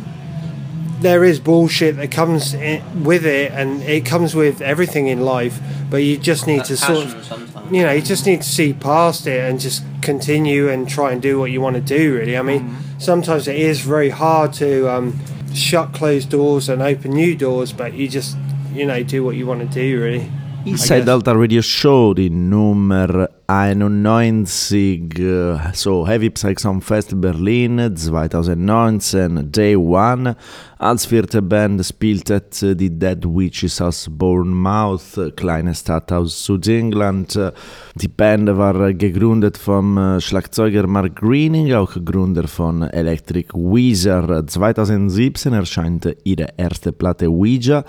there 1.01 1.25
is 1.25 1.39
bullshit 1.41 1.97
that 1.97 2.11
comes 2.11 2.55
i 2.55 2.83
with 3.03 3.27
it. 3.27 3.53
And 3.53 3.83
it 3.83 4.07
comes 4.07 4.35
with 4.35 4.63
everything 4.63 5.09
in 5.09 5.21
life. 5.21 5.61
But 5.91 5.99
you 5.99 6.17
just 6.17 6.47
need 6.47 6.65
to 6.65 6.77
sort 6.77 7.07
of 7.07 7.73
you 7.73 7.83
know 7.83 7.93
you 7.93 8.03
just 8.03 8.27
need 8.27 8.43
to 8.43 8.49
see 8.49 8.73
past 8.73 9.27
it 9.27 9.41
and 9.51 9.59
just 9.59 9.83
continue 10.03 10.69
and 10.69 10.89
try 10.89 11.13
and 11.13 11.21
do 11.21 11.39
what 11.39 11.51
you 11.51 11.61
want 11.61 11.75
to 11.77 11.83
do 11.83 12.15
really. 12.15 12.39
I 12.39 12.43
mean 12.43 12.77
sometimes 12.99 13.49
it 13.49 13.57
is 13.57 13.81
very 13.81 14.11
hard 14.11 14.53
to 14.55 14.89
um, 14.89 15.19
shut 15.53 15.93
closed 15.93 16.31
doors 16.31 16.69
and 16.69 16.81
open 16.81 17.11
new 17.11 17.35
doors. 17.35 17.73
But 17.73 17.95
you 17.95 18.09
just 18.09 18.37
you 18.73 18.87
know 18.87 19.03
do 19.03 19.25
what 19.25 19.35
you 19.37 19.47
want 19.47 19.61
to 19.61 19.67
do 19.67 20.01
really 20.01 20.31
Inside 20.67 21.11
Altar 21.11 21.37
Radio 21.37 21.61
Show 21.61 22.15
di 22.15 22.31
Numero 22.31 23.44
91, 23.47 25.19
äh, 25.19 25.59
so 25.75 26.07
Heavy 26.07 26.31
Psych 26.31 26.61
Sound 26.61 26.83
Fest 26.83 27.21
Berlin 27.21 27.95
2019, 27.95 29.53
Day 29.53 29.77
One. 29.77 30.37
Als 30.79 31.07
vierte 31.07 31.43
Band 31.43 31.85
spieltet 31.85 32.63
äh, 32.63 32.75
die 32.75 32.91
Dead 32.91 33.23
Witches 33.25 33.81
aus 33.81 34.09
Bournemouth, 34.11 35.33
kleine 35.37 35.75
Stadt 35.75 36.11
aus 36.13 36.45
Südengland. 36.45 37.37
Äh, 37.37 37.53
Die 37.97 38.09
Band 38.09 38.49
war 38.57 38.89
äh, 38.89 38.95
gegründet 38.95 39.59
vom 39.59 39.99
äh, 39.99 40.21
Schlagzeuger 40.21 40.87
Mark 40.87 41.17
Greening, 41.17 41.73
auch 41.75 41.97
Gründer 42.05 42.49
von 42.49 42.83
Electric 42.83 43.49
Weezer. 43.53 44.47
2017 44.47 45.53
erscheint 45.53 46.17
ihre 46.25 46.49
erste 46.57 46.93
Platte 46.93 47.29
Ouija 47.29 47.85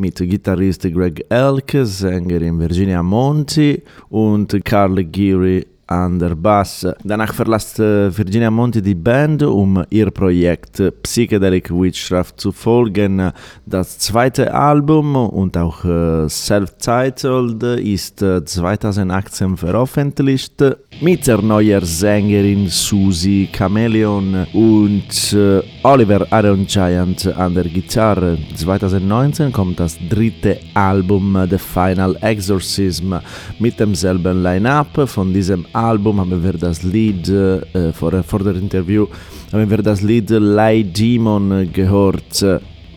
mit 0.00 0.16
Gitarrist 0.16 0.82
Greg 0.82 1.26
Elke, 1.28 1.84
Sängerin 1.84 2.58
Virginia 2.58 3.02
Monti 3.02 3.82
und 4.08 4.64
Carl 4.64 4.99
Geary 5.02 5.64
an 5.90 6.18
der 6.20 6.36
Bass. 6.36 6.86
Danach 7.02 7.34
verlässt 7.34 7.80
äh, 7.80 8.16
Virginia 8.16 8.50
Monti 8.50 8.80
die 8.80 8.94
Band, 8.94 9.42
um 9.42 9.82
ihr 9.90 10.10
Projekt 10.12 10.80
Psychedelic 11.02 11.70
Witchcraft 11.70 12.34
zu 12.36 12.52
folgen. 12.52 13.32
Das 13.66 13.98
zweite 13.98 14.54
Album 14.54 15.16
und 15.16 15.56
auch 15.56 15.84
äh, 15.84 16.28
Self-Titled 16.28 17.62
ist 17.80 18.22
äh, 18.22 18.44
2018 18.44 19.56
veröffentlicht 19.56 20.62
mit 21.00 21.26
der 21.26 21.42
neuen 21.42 21.84
Sängerin 21.84 22.68
Susie 22.68 23.48
Chameleon 23.52 24.46
und 24.52 25.32
äh, 25.32 25.60
Oliver 25.82 26.24
Aaron 26.30 26.66
Giant 26.66 27.26
an 27.36 27.54
der 27.54 27.64
Gitarre. 27.64 28.38
2019 28.54 29.50
kommt 29.50 29.80
das 29.80 29.98
dritte 30.08 30.58
Album 30.74 31.36
The 31.50 31.58
Final 31.58 32.16
Exorcism 32.20 33.14
mit 33.58 33.80
demselben 33.80 34.42
Line-Up. 34.44 35.08
Von 35.08 35.32
diesem 35.32 35.66
Album 35.72 35.79
haben 35.82 36.42
wir 36.42 36.52
das 36.54 36.82
Lied, 36.82 37.26
vor, 37.92 38.22
vor 38.22 38.38
der 38.40 38.54
Interview, 38.56 39.06
haben 39.52 39.70
wir 39.70 39.78
das 39.78 40.02
Lied 40.02 40.30
Lie 40.30 40.84
Demon 40.84 41.70
gehört. 41.72 42.44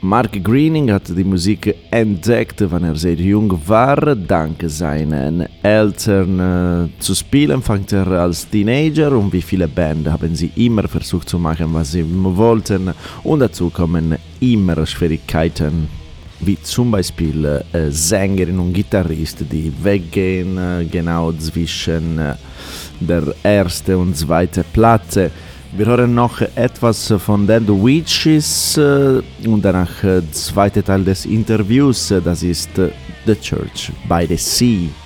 Mark 0.06 0.44
Greening 0.44 0.92
hat 0.92 1.08
die 1.08 1.24
Musik 1.24 1.74
entdeckt, 1.90 2.62
wann 2.70 2.84
er 2.84 2.96
sehr 2.96 3.16
jung 3.16 3.58
war. 3.66 4.14
Dank 4.18 4.62
seinen 4.68 5.46
Eltern 5.64 6.40
äh, 6.42 7.00
zu 7.00 7.16
spielen, 7.16 7.62
fängt 7.62 7.94
er 7.94 8.08
als 8.08 8.50
Teenager 8.50 9.14
und 9.14 9.32
wie 9.32 9.42
viele 9.42 9.66
Bands 9.66 10.10
haben 10.10 10.36
sie 10.36 10.52
immer 10.58 10.90
versucht 10.90 11.30
zu 11.30 11.40
machen, 11.40 11.74
was 11.74 11.94
sie 11.94 12.04
wollten. 12.06 12.94
Und 13.24 13.40
dazu 13.40 13.70
kommen 13.70 14.18
immer 14.42 14.86
Schwierigkeiten, 14.86 15.88
wie 16.46 16.62
zum 16.62 16.92
Beispiel 16.92 17.46
äh, 17.46 17.90
Sängerin 17.90 18.60
und 18.60 18.74
Gitarrist, 18.74 19.40
die 19.52 19.72
weggehen, 19.82 20.58
äh, 20.58 20.86
genau 20.86 21.32
zwischen 21.34 22.20
äh, 22.20 22.36
der 23.00 23.24
ersten 23.44 23.96
und 23.96 24.18
zweiten 24.18 24.64
Platte. 24.72 25.32
Wir 25.76 25.86
hören 25.86 26.14
noch 26.14 26.42
etwas 26.56 27.14
von 27.18 27.48
The 27.48 27.68
Witches 27.68 28.78
und 28.78 29.62
danach 29.62 30.04
äh, 30.04 30.22
zweite 30.32 30.84
Teil 30.84 31.04
des 31.04 31.26
Interviews, 31.26 32.14
das 32.24 32.44
ist 32.44 32.70
The 33.26 33.36
Church 33.36 33.92
by 34.08 34.26
the 34.28 34.38
Sea. 34.38 35.03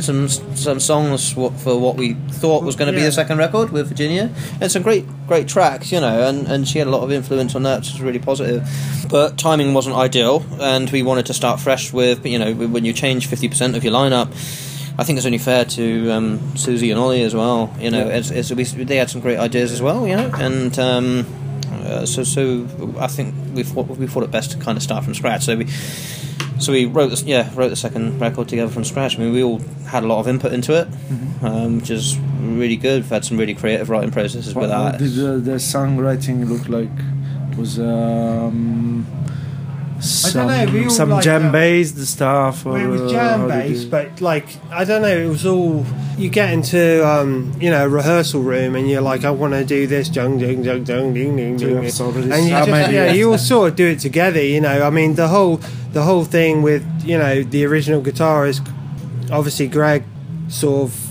We'd 0.00 0.28
some 0.28 0.56
some 0.56 0.80
songs 0.80 1.32
for, 1.32 1.50
what 1.50 1.96
we 1.96 2.14
thought 2.14 2.64
was 2.64 2.76
going 2.76 2.92
to 2.92 2.98
be 2.98 3.04
the 3.04 3.12
second 3.12 3.38
record 3.38 3.70
with 3.70 3.88
Virginia, 3.88 4.32
and 4.60 4.70
some 4.70 4.82
great 4.82 5.04
great 5.26 5.48
tracks, 5.48 5.92
you 5.92 6.00
know, 6.00 6.28
and, 6.28 6.46
and 6.48 6.66
she 6.66 6.78
had 6.78 6.86
a 6.86 6.90
lot 6.90 7.02
of 7.02 7.12
influence 7.12 7.54
on 7.54 7.62
that, 7.64 7.80
which 7.80 7.92
was 7.92 8.00
really 8.00 8.18
positive. 8.18 8.68
But 9.08 9.38
timing 9.38 9.74
wasn't 9.74 9.96
ideal, 9.96 10.44
and 10.60 10.90
we 10.90 11.02
wanted 11.02 11.26
to 11.26 11.34
start 11.34 11.60
fresh 11.60 11.92
with, 11.92 12.24
you 12.26 12.38
know, 12.38 12.54
when 12.54 12.84
you 12.84 12.92
change 12.92 13.26
fifty 13.26 13.48
percent 13.48 13.76
of 13.76 13.84
your 13.84 13.92
lineup. 13.92 14.28
I 14.98 15.04
think 15.04 15.16
it's 15.16 15.26
only 15.26 15.38
fair 15.38 15.64
to 15.64 16.10
um, 16.10 16.56
Susie 16.56 16.90
and 16.90 17.00
Ollie 17.00 17.22
as 17.22 17.34
well. 17.34 17.74
You 17.78 17.90
know, 17.90 18.08
it's, 18.08 18.30
it's, 18.30 18.52
we, 18.52 18.64
they 18.64 18.96
had 18.96 19.08
some 19.08 19.22
great 19.22 19.38
ideas 19.38 19.72
as 19.72 19.80
well. 19.80 20.06
You 20.06 20.16
know, 20.16 20.30
and 20.34 20.78
um, 20.78 21.26
uh, 21.84 22.04
so 22.04 22.24
so 22.24 22.66
I 22.98 23.06
think 23.06 23.34
we 23.54 23.62
thought 23.62 23.88
we 23.88 24.06
thought 24.06 24.24
it 24.24 24.30
best 24.30 24.50
to 24.52 24.58
kind 24.58 24.76
of 24.76 24.82
start 24.82 25.04
from 25.04 25.14
scratch. 25.14 25.44
So 25.44 25.56
we 25.56 25.68
so 26.60 26.72
we 26.72 26.84
wrote 26.84 27.08
this, 27.08 27.22
yeah 27.22 27.50
wrote 27.54 27.68
the 27.68 27.76
second 27.76 28.20
record 28.20 28.48
together 28.48 28.70
from 28.70 28.84
scratch. 28.84 29.16
I 29.16 29.20
mean, 29.22 29.32
we 29.32 29.42
all 29.42 29.58
had 29.86 30.04
a 30.04 30.06
lot 30.06 30.20
of 30.20 30.28
input 30.28 30.52
into 30.52 30.78
it, 30.80 30.88
um, 31.42 31.78
which 31.78 31.90
is 31.90 32.18
really 32.18 32.76
good. 32.76 33.02
We've 33.02 33.10
had 33.10 33.24
some 33.24 33.38
really 33.38 33.54
creative 33.54 33.88
writing 33.90 34.10
processes 34.10 34.54
What, 34.54 34.62
with 34.62 34.70
what 34.70 34.98
did 34.98 35.18
uh, 35.18 35.36
the 35.38 35.58
songwriting 35.58 36.48
look 36.48 36.68
like? 36.68 36.90
Was 37.58 37.78
um, 37.78 39.06
some, 40.00 40.48
know, 40.48 40.72
we 40.72 40.84
all 40.84 40.90
some 40.90 41.10
like 41.10 41.24
jam 41.24 41.42
that. 41.44 41.52
based 41.52 41.98
stuff? 42.06 42.66
Or, 42.66 42.78
it 42.78 42.86
was 42.86 43.10
jam 43.10 43.48
based, 43.48 43.90
but 43.90 44.20
like 44.20 44.46
I 44.70 44.84
don't 44.84 45.02
know, 45.02 45.16
it 45.16 45.28
was 45.28 45.46
all 45.46 45.84
you 46.18 46.30
get 46.30 46.52
into 46.52 47.06
um, 47.06 47.52
you 47.60 47.70
know 47.70 47.84
a 47.84 47.88
rehearsal 47.88 48.42
room 48.42 48.76
and 48.76 48.88
you're 48.88 49.00
like, 49.00 49.24
I 49.24 49.30
want 49.30 49.54
to 49.54 49.64
do 49.64 49.86
this, 49.86 50.14
jung 50.14 50.38
jung 50.38 50.62
jung 50.64 50.84
jung 50.84 51.14
ding 51.14 51.36
ding 51.36 51.56
ding, 51.56 51.82
have 51.82 51.92
sort 51.92 52.16
of 52.16 52.26
this 52.26 52.34
and 52.34 52.44
you 52.44 52.50
just 52.50 52.92
yeah, 52.92 53.12
you 53.12 53.30
all 53.30 53.38
sort 53.38 53.70
of 53.70 53.76
do 53.76 53.86
it 53.88 54.00
together. 54.00 54.42
You 54.42 54.60
know, 54.60 54.82
I 54.82 54.90
mean 54.90 55.14
the 55.14 55.28
whole 55.28 55.60
the 55.92 56.02
whole 56.02 56.24
thing 56.24 56.62
with 56.62 56.84
you 57.04 57.18
know 57.18 57.42
the 57.42 57.64
original 57.66 58.02
guitarist, 58.02 58.66
obviously 59.30 59.68
Greg, 59.68 60.04
sort 60.48 60.90
of 60.90 61.10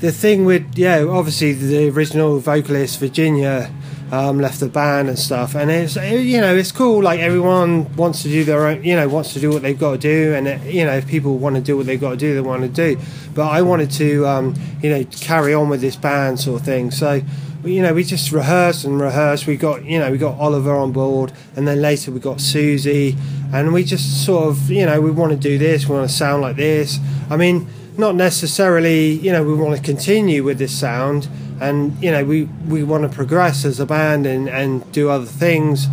the 0.00 0.12
thing 0.12 0.44
with 0.44 0.76
yeah, 0.76 1.02
obviously 1.02 1.52
the 1.52 1.88
original 1.88 2.38
vocalist 2.38 2.98
Virginia. 3.00 3.72
Um, 4.14 4.38
left 4.38 4.60
the 4.60 4.68
band 4.68 5.08
and 5.08 5.18
stuff, 5.18 5.56
and 5.56 5.70
it's 5.72 5.96
you 5.96 6.40
know 6.40 6.54
it's 6.54 6.70
cool. 6.70 7.02
Like 7.02 7.18
everyone 7.18 7.92
wants 7.96 8.22
to 8.22 8.28
do 8.28 8.44
their 8.44 8.64
own, 8.68 8.84
you 8.84 8.94
know, 8.94 9.08
wants 9.08 9.32
to 9.32 9.40
do 9.40 9.50
what 9.50 9.62
they've 9.62 9.78
got 9.78 9.92
to 9.92 9.98
do, 9.98 10.34
and 10.34 10.46
it, 10.46 10.72
you 10.72 10.84
know 10.84 10.92
if 10.92 11.08
people 11.08 11.36
want 11.38 11.56
to 11.56 11.62
do 11.62 11.76
what 11.76 11.86
they've 11.86 12.00
got 12.00 12.10
to 12.10 12.16
do, 12.16 12.34
they 12.34 12.40
want 12.40 12.62
to 12.62 12.68
do. 12.68 13.00
But 13.34 13.48
I 13.48 13.62
wanted 13.62 13.90
to, 13.92 14.26
um, 14.26 14.54
you 14.82 14.90
know, 14.90 15.04
carry 15.20 15.52
on 15.52 15.68
with 15.68 15.80
this 15.80 15.96
band 15.96 16.38
sort 16.38 16.60
of 16.60 16.64
thing. 16.66 16.92
So, 16.92 17.22
you 17.64 17.82
know, 17.82 17.92
we 17.92 18.04
just 18.04 18.30
rehearsed 18.30 18.84
and 18.84 19.00
rehearsed. 19.00 19.48
We 19.48 19.56
got, 19.56 19.84
you 19.84 19.98
know, 19.98 20.12
we 20.12 20.18
got 20.18 20.38
Oliver 20.38 20.76
on 20.76 20.92
board, 20.92 21.32
and 21.56 21.66
then 21.66 21.82
later 21.82 22.12
we 22.12 22.20
got 22.20 22.40
Susie, 22.40 23.16
and 23.52 23.72
we 23.72 23.82
just 23.82 24.24
sort 24.24 24.46
of, 24.48 24.70
you 24.70 24.86
know, 24.86 25.00
we 25.00 25.10
want 25.10 25.32
to 25.32 25.38
do 25.38 25.58
this, 25.58 25.88
we 25.88 25.94
want 25.96 26.08
to 26.08 26.14
sound 26.14 26.42
like 26.42 26.56
this. 26.56 27.00
I 27.28 27.36
mean, 27.36 27.66
not 27.96 28.14
necessarily, 28.14 29.12
you 29.12 29.32
know, 29.32 29.44
we 29.44 29.54
want 29.54 29.76
to 29.76 29.82
continue 29.82 30.42
with 30.42 30.58
this 30.58 30.76
sound, 30.78 31.28
and 31.60 31.96
you 32.02 32.10
know, 32.10 32.24
we 32.24 32.44
we 32.68 32.82
want 32.82 33.02
to 33.04 33.08
progress 33.08 33.64
as 33.64 33.80
a 33.80 33.86
band 33.86 34.26
and 34.26 34.48
and 34.48 34.90
do 34.92 35.08
other 35.10 35.26
things, 35.26 35.86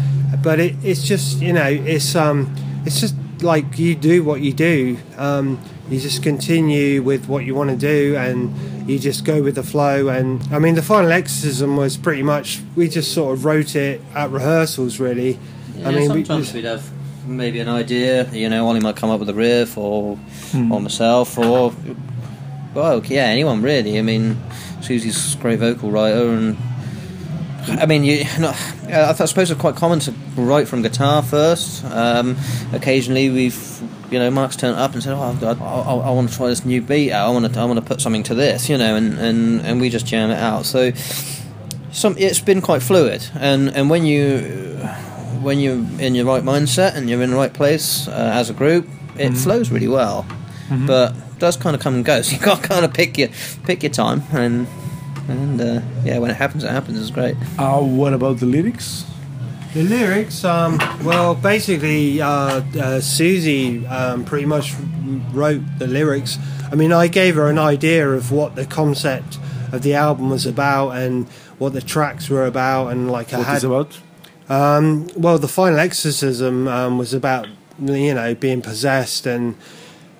but 0.43 0.59
it, 0.59 0.75
it's 0.83 1.03
just, 1.03 1.39
you 1.41 1.53
know, 1.53 1.67
it's 1.67 2.15
um, 2.15 2.53
it's 2.85 2.99
just 2.99 3.15
like 3.41 3.77
you 3.79 3.95
do 3.95 4.23
what 4.23 4.41
you 4.41 4.53
do. 4.53 4.97
Um, 5.17 5.59
you 5.89 5.99
just 5.99 6.23
continue 6.23 7.01
with 7.03 7.27
what 7.27 7.45
you 7.45 7.53
want 7.53 7.69
to 7.69 7.75
do, 7.75 8.15
and 8.15 8.89
you 8.89 8.97
just 8.97 9.25
go 9.25 9.41
with 9.43 9.55
the 9.55 9.63
flow. 9.63 10.07
And 10.07 10.41
I 10.51 10.57
mean, 10.59 10.75
the 10.75 10.81
final 10.81 11.11
exorcism 11.11 11.75
was 11.77 11.97
pretty 11.97 12.23
much 12.23 12.61
we 12.75 12.87
just 12.87 13.13
sort 13.13 13.33
of 13.33 13.45
wrote 13.45 13.75
it 13.75 14.01
at 14.15 14.31
rehearsals, 14.31 14.99
really. 14.99 15.37
Yeah, 15.77 15.89
I 15.89 15.91
mean, 15.91 16.11
we- 16.13 16.23
sometimes 16.25 16.53
we'd 16.53 16.65
have 16.65 16.89
maybe 17.25 17.59
an 17.59 17.69
idea. 17.69 18.29
You 18.31 18.49
know, 18.49 18.67
Ollie 18.67 18.79
might 18.79 18.95
come 18.95 19.09
up 19.09 19.19
with 19.19 19.29
a 19.29 19.33
riff, 19.33 19.77
or 19.77 20.15
Hmm. 20.51 20.71
or 20.71 20.81
myself, 20.81 21.37
or 21.37 21.73
well, 22.73 23.03
yeah, 23.05 23.25
anyone 23.25 23.61
really. 23.61 23.97
I 23.99 24.01
mean, 24.01 24.37
Susie's 24.81 25.35
a 25.35 25.37
great 25.37 25.59
vocal 25.59 25.91
writer, 25.91 26.29
and 26.29 26.57
I 27.67 27.85
mean, 27.85 28.03
you. 28.03 28.23
No, 28.39 28.53
I 28.89 29.13
suppose 29.13 29.51
it's 29.51 29.59
quite 29.61 29.75
common 29.75 29.99
to 30.01 30.13
write 30.35 30.67
from 30.67 30.81
guitar 30.81 31.21
first. 31.21 31.83
Um, 31.85 32.37
occasionally, 32.73 33.29
we've. 33.29 33.81
You 34.11 34.19
know, 34.19 34.29
Mark's 34.29 34.57
turned 34.57 34.75
up 34.75 34.93
and 34.93 35.01
said, 35.01 35.13
"Oh, 35.13 35.21
I, 35.41 35.45
I, 35.63 36.09
I 36.09 36.11
want 36.11 36.29
to 36.29 36.35
try 36.35 36.47
this 36.47 36.65
new 36.65 36.81
beat 36.81 37.13
out. 37.13 37.29
I 37.29 37.31
want 37.31 37.53
to, 37.53 37.57
I 37.57 37.63
want 37.63 37.79
to 37.79 37.85
put 37.85 38.01
something 38.01 38.23
to 38.23 38.35
this." 38.35 38.67
You 38.67 38.77
know, 38.77 38.95
and, 38.97 39.17
and, 39.17 39.61
and 39.61 39.79
we 39.79 39.89
just 39.89 40.05
jam 40.05 40.31
it 40.31 40.37
out. 40.37 40.65
So, 40.65 40.91
some 41.93 42.15
it's 42.17 42.41
been 42.41 42.59
quite 42.61 42.81
fluid 42.81 43.25
and 43.39 43.69
and 43.69 43.89
when 43.89 44.05
you 44.05 44.79
when 45.41 45.59
you're 45.59 45.83
in 45.99 46.15
your 46.15 46.25
right 46.25 46.43
mindset 46.43 46.95
and 46.95 47.09
you're 47.09 47.21
in 47.21 47.31
the 47.31 47.35
right 47.35 47.53
place 47.53 48.07
uh, 48.07 48.31
as 48.39 48.49
a 48.49 48.53
group 48.53 48.87
it 49.17 49.31
flows 49.33 49.69
really 49.71 49.87
well 49.87 50.25
but 50.87 51.11
it 51.15 51.39
does 51.39 51.57
kind 51.57 51.75
of 51.75 51.81
come 51.81 51.95
and 51.95 52.05
go 52.05 52.21
so 52.25 52.35
you 52.35 52.41
got 52.41 52.61
to 52.61 52.67
kind 52.67 52.85
of 52.85 52.93
pick 52.93 53.17
your 53.17 53.29
pick 53.65 53.83
your 53.83 53.91
time 53.91 54.21
and 54.31 54.67
and 55.27 55.59
uh, 55.61 55.81
yeah 56.03 56.17
when 56.19 56.31
it 56.31 56.37
happens 56.37 56.63
it 56.63 56.69
happens 56.71 56.99
it's 56.99 57.11
great 57.11 57.35
Uh, 57.59 57.79
what 57.81 58.13
about 58.13 58.39
the 58.39 58.45
lyrics? 58.45 59.05
The 59.73 59.83
lyrics, 59.83 60.43
um, 60.43 60.77
well, 61.01 61.33
basically, 61.33 62.21
uh, 62.21 62.27
uh, 62.77 62.99
Susie 62.99 63.87
um, 63.87 64.25
pretty 64.25 64.45
much 64.45 64.73
wrote 65.31 65.61
the 65.79 65.87
lyrics. 65.87 66.37
I 66.69 66.75
mean, 66.75 66.91
I 66.91 67.07
gave 67.07 67.35
her 67.35 67.47
an 67.47 67.57
idea 67.57 68.09
of 68.09 68.33
what 68.33 68.55
the 68.55 68.65
concept 68.65 69.39
of 69.71 69.81
the 69.81 69.93
album 69.93 70.29
was 70.29 70.45
about 70.45 70.89
and 70.97 71.25
what 71.57 71.71
the 71.71 71.79
tracks 71.81 72.29
were 72.29 72.45
about, 72.45 72.87
and 72.91 73.09
like 73.09 73.31
I 73.33 73.37
What 73.37 73.47
had. 73.47 73.57
is 73.57 73.63
about? 73.63 73.97
Um, 74.51 75.07
well, 75.15 75.37
the 75.37 75.47
final 75.47 75.79
exorcism 75.79 76.67
um, 76.67 76.97
was 76.97 77.13
about 77.13 77.47
you 77.79 78.13
know 78.13 78.35
being 78.35 78.61
possessed 78.61 79.25
and 79.25 79.55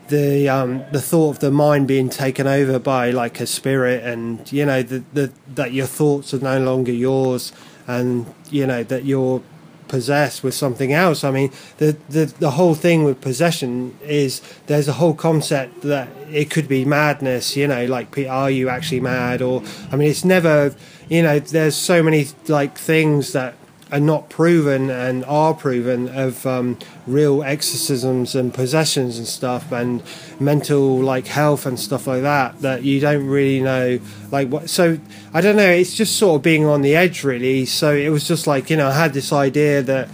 the 0.08 0.48
um, 0.48 0.86
the 0.94 1.02
thought 1.02 1.32
of 1.32 1.40
the 1.40 1.52
mind 1.52 1.86
being 1.90 2.08
taken 2.08 2.48
over 2.48 2.80
by 2.80 3.12
like 3.12 3.42
a 3.42 3.46
spirit, 3.46 4.06
and 4.06 4.50
you 4.50 4.66
know 4.66 4.84
the, 4.84 5.04
the, 5.12 5.34
that 5.56 5.74
your 5.74 5.86
thoughts 5.86 6.34
are 6.34 6.40
no 6.40 6.62
longer 6.62 6.94
yours, 6.94 7.52
and 7.88 8.26
you 8.50 8.66
know 8.66 8.84
that 8.84 9.04
you're 9.04 9.44
possessed 9.90 10.46
with 10.46 10.54
something 10.54 10.94
else. 10.94 11.26
I 11.26 11.32
mean, 11.32 11.52
the, 11.80 11.98
the 12.08 12.34
the 12.40 12.52
whole 12.52 12.74
thing 12.74 13.04
with 13.04 13.20
possession 13.20 13.98
is 14.02 14.42
there's 14.68 14.88
a 14.88 14.94
whole 14.94 15.14
concept 15.14 15.82
that 15.82 16.08
it 16.30 16.50
could 16.50 16.70
be 16.70 16.86
madness. 16.86 17.58
You 17.58 17.68
know, 17.68 17.84
like 17.86 18.18
are 18.18 18.50
you 18.50 18.70
actually 18.70 19.02
mad? 19.02 19.42
Or 19.42 19.62
I 19.92 19.98
mean, 19.98 20.10
it's 20.10 20.24
never. 20.24 20.74
You 21.10 21.22
know, 21.24 21.40
there's 21.40 21.76
so 21.76 22.02
many 22.02 22.28
like 22.48 22.78
things 22.78 23.34
that 23.34 23.56
are 23.92 24.00
not 24.00 24.30
proven 24.30 24.90
and 24.90 25.26
are 25.26 25.54
proven 25.54 26.08
of 26.10 26.46
um, 26.46 26.80
real 27.06 27.44
exorcisms 27.44 28.36
and 28.36 28.54
possessions 28.54 29.18
and 29.18 29.28
stuff 29.28 29.72
and 29.72 30.02
mental 30.40 31.00
like 31.00 31.28
health 31.28 31.66
and 31.66 31.78
stuff 31.80 32.08
like 32.08 32.22
that 32.22 32.58
that 32.62 32.84
you 32.84 33.02
don't 33.02 33.28
really 33.28 33.60
know 33.60 34.00
like 34.32 34.48
what 34.48 34.70
so 34.70 34.98
i 35.34 35.42
don't 35.42 35.58
know 35.58 35.70
it's 35.70 35.94
just 35.94 36.18
sort 36.18 36.38
of 36.38 36.42
being 36.42 36.66
on 36.66 36.82
the 36.82 36.96
edge 36.96 37.24
really. 37.24 37.66
So 37.66 37.94
it 37.94 38.10
was 38.10 38.28
just 38.28 38.48
like 38.48 38.70
you 38.70 38.78
know 38.78 38.88
i 38.88 38.94
had 38.94 39.14
this 39.14 39.34
idea 39.34 39.82
that 39.84 40.08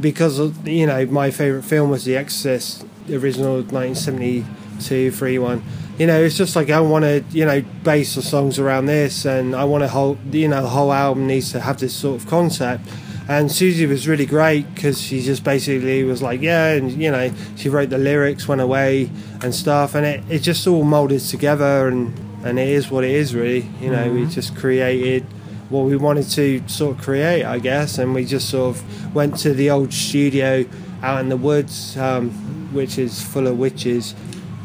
because 0.00 0.38
of, 0.38 0.66
you 0.66 0.86
know 0.86 1.04
my 1.06 1.30
favorite 1.30 1.64
film 1.64 1.90
was 1.90 2.04
the 2.04 2.16
exorcist 2.16 2.86
the 3.06 3.16
original 3.16 3.56
1972 3.62 5.10
free 5.10 5.38
one. 5.38 5.62
You 5.98 6.06
know 6.06 6.22
it's 6.22 6.36
just 6.36 6.56
like 6.56 6.70
i 6.70 6.80
want 6.80 7.04
to 7.04 7.24
you 7.30 7.44
know 7.44 7.62
base 7.82 8.14
the 8.14 8.22
songs 8.22 8.58
around 8.58 8.86
this 8.86 9.24
and 9.24 9.54
i 9.54 9.64
want 9.64 9.82
to 9.82 9.88
hold 9.88 10.18
you 10.34 10.48
know 10.48 10.62
the 10.62 10.68
whole 10.68 10.92
album 10.92 11.26
needs 11.26 11.52
to 11.52 11.60
have 11.60 11.78
this 11.78 11.94
sort 11.94 12.20
of 12.20 12.28
concept 12.28 12.88
and 13.28 13.50
Susie 13.50 13.86
was 13.86 14.06
really 14.06 14.26
great 14.26 14.72
because 14.74 15.00
she 15.00 15.22
just 15.22 15.44
basically 15.44 16.04
was 16.04 16.20
like, 16.22 16.40
yeah, 16.42 16.72
and 16.72 16.92
you 16.92 17.10
know, 17.10 17.30
she 17.56 17.68
wrote 17.68 17.90
the 17.90 17.98
lyrics, 17.98 18.46
went 18.46 18.60
away 18.60 19.10
and 19.42 19.54
stuff, 19.54 19.94
and 19.94 20.04
it, 20.04 20.22
it 20.28 20.38
just 20.40 20.66
all 20.66 20.84
molded 20.84 21.20
together, 21.20 21.88
and 21.88 22.12
and 22.44 22.58
it 22.58 22.68
is 22.68 22.90
what 22.90 23.04
it 23.04 23.10
is, 23.10 23.34
really. 23.34 23.66
You 23.80 23.90
know, 23.90 24.10
we 24.12 24.26
just 24.26 24.54
created 24.56 25.24
what 25.70 25.86
we 25.86 25.96
wanted 25.96 26.28
to 26.30 26.62
sort 26.68 26.98
of 26.98 27.02
create, 27.02 27.44
I 27.44 27.58
guess, 27.58 27.96
and 27.98 28.14
we 28.14 28.24
just 28.26 28.50
sort 28.50 28.76
of 28.76 29.14
went 29.14 29.38
to 29.38 29.54
the 29.54 29.70
old 29.70 29.92
studio 29.94 30.64
out 31.02 31.20
in 31.20 31.30
the 31.30 31.36
woods, 31.38 31.96
um, 31.96 32.30
which 32.74 32.98
is 32.98 33.22
full 33.22 33.46
of 33.46 33.58
witches. 33.58 34.14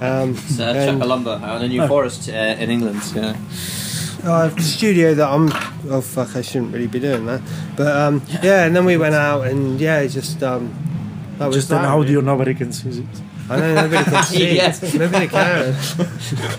Um, 0.01 0.31
it's 0.31 0.59
uh, 0.59 0.63
and- 0.63 1.01
Chuckalumba 1.01 1.41
out 1.41 1.55
in 1.57 1.61
the 1.63 1.67
New 1.69 1.87
Forest 1.87 2.29
uh, 2.29 2.33
in 2.33 2.69
England 2.69 3.01
yeah 3.13 3.35
uh, 4.23 4.47
the 4.49 4.61
studio 4.61 5.13
that 5.15 5.27
I'm. 5.29 5.49
Oh 5.91 6.01
fuck! 6.01 6.35
I 6.35 6.41
shouldn't 6.41 6.73
really 6.73 6.87
be 6.87 6.99
doing 6.99 7.25
that. 7.25 7.41
But 7.75 7.95
um, 7.95 8.21
yeah, 8.43 8.65
and 8.65 8.75
then 8.75 8.85
we 8.85 8.97
went 8.97 9.15
out 9.15 9.47
and 9.47 9.79
yeah, 9.79 10.05
just 10.07 10.43
um, 10.43 10.73
that 11.37 11.47
was 11.47 11.55
Just 11.55 11.71
an 11.71 11.81
that, 11.81 11.87
audio, 11.89 12.15
really. 12.15 12.25
nobody 12.25 12.53
can 12.53 12.71
see 12.71 12.99
it. 12.99 13.05
I 13.49 13.57
know 13.57 13.73
nobody 13.73 14.03
can 14.03 14.23
see. 14.25 14.55
Yes. 14.55 14.93
Nobody 14.93 15.27
can. 15.27 15.75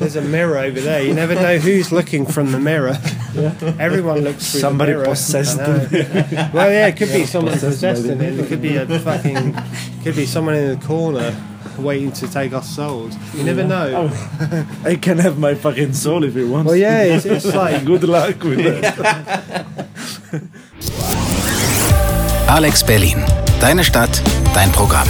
There's 0.01 0.17
a 0.17 0.23
mirror 0.23 0.59
over 0.59 0.81
there. 0.81 1.03
You 1.03 1.15
never 1.15 1.35
know 1.37 1.59
who's 1.59 1.93
looking 1.93 2.27
from 2.27 2.51
the 2.51 2.59
mirror. 2.59 2.99
Yeah. 3.35 3.55
Everyone 3.79 4.23
looks 4.23 4.51
through 4.51 4.61
Somebody 4.61 4.93
the 4.93 4.99
mirror. 4.99 5.11
possessed 5.11 5.61
I 5.61 5.67
know. 5.67 5.89
Well, 6.53 6.71
yeah, 6.73 6.89
it 6.89 6.97
could 6.97 7.13
be 7.13 7.27
someone 7.27 7.53
possessed 7.53 7.77
possessed 7.77 8.07
in 8.07 8.21
it. 8.21 8.39
It 8.41 8.49
could 8.49 8.61
be 8.63 8.77
a 8.77 8.87
fucking. 8.99 9.55
Could 10.03 10.17
be 10.17 10.27
someone 10.27 10.55
in 10.57 10.79
the 10.81 10.85
corner 10.85 11.31
waiting 11.79 12.13
to 12.13 12.29
take 12.29 12.53
our 12.53 12.63
souls. 12.63 13.17
You 13.35 13.45
never 13.45 13.65
know. 13.65 14.11
Oh, 14.11 14.81
I 14.85 14.97
can 14.97 15.19
have 15.19 15.39
my 15.39 15.55
fucking 15.55 15.93
soul 15.93 16.25
if 16.25 16.37
it 16.37 16.47
wants. 16.47 16.67
Well, 16.69 16.77
yeah, 16.77 17.03
it's, 17.03 17.27
it's 17.27 17.55
like 17.63 17.85
good 17.85 18.05
luck 18.05 18.43
with 18.43 18.59
that. 18.59 19.67
Alex 22.49 22.83
Berlin, 22.83 23.25
deine 23.61 23.85
Stadt, 23.85 24.23
dein 24.55 24.73
Programm. 24.73 25.07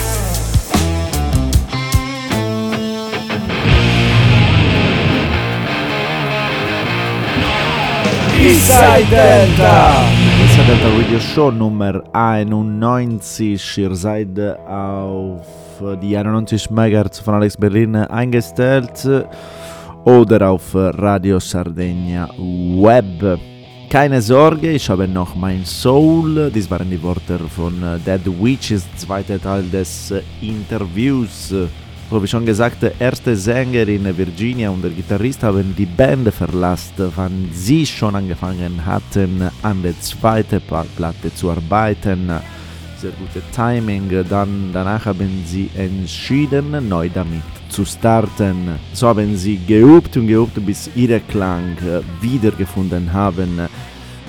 Eastside 8.40 9.10
Delta! 9.10 10.06
Eastside 10.42 10.66
Delta 10.66 10.88
Radio 10.96 11.18
Show 11.18 11.50
Nummer 11.50 12.02
91 12.14 13.58
Schirzide 13.58 14.56
auf 14.66 15.59
die 16.00 16.16
91 16.16 16.70
MHz 16.70 17.20
von 17.20 17.34
Alex 17.34 17.56
Berlin 17.56 17.96
eingestellt 17.96 19.08
oder 20.04 20.50
auf 20.50 20.74
Radio 20.74 21.38
Sardegna 21.38 22.28
Web. 22.36 23.38
Keine 23.88 24.22
Sorge, 24.22 24.70
ich 24.70 24.88
habe 24.88 25.08
noch 25.08 25.34
mein 25.34 25.64
Soul. 25.64 26.50
Dies 26.54 26.70
waren 26.70 26.90
die 26.90 27.02
Worte 27.02 27.38
von 27.38 27.74
Dead 28.06 28.26
Witches, 28.26 28.86
zweiter 28.96 29.40
Teil 29.40 29.64
des 29.64 30.12
Interviews 30.40 31.52
so 32.10 32.20
wie 32.20 32.26
schon 32.26 32.44
gesagt, 32.44 32.78
erste 32.98 33.36
Sängerin 33.36 34.04
Virginia 34.18 34.68
und 34.70 34.82
der 34.82 34.90
Gitarrist 34.90 35.44
haben 35.44 35.76
die 35.78 35.86
Band 35.86 36.34
verlassen, 36.34 37.12
wann 37.14 37.48
sie 37.52 37.86
schon 37.86 38.16
angefangen 38.16 38.84
hatten, 38.84 39.48
an 39.62 39.80
der 39.80 39.94
zweiten 40.00 40.60
Platte 40.60 41.32
zu 41.32 41.50
arbeiten. 41.50 42.32
Sehr 43.00 43.12
gute 43.12 43.40
Timing. 43.56 44.10
Dann, 44.28 44.70
danach 44.74 45.06
haben 45.06 45.42
sie 45.46 45.70
entschieden, 45.74 46.86
neu 46.86 47.08
damit 47.08 47.42
zu 47.70 47.86
starten. 47.86 48.78
So 48.92 49.08
haben 49.08 49.34
sie 49.36 49.56
geübt 49.56 50.18
und 50.18 50.26
geübt, 50.26 50.66
bis 50.66 50.90
ihre 50.94 51.20
Klang 51.20 51.78
wiedergefunden 52.20 53.10
haben. 53.10 53.58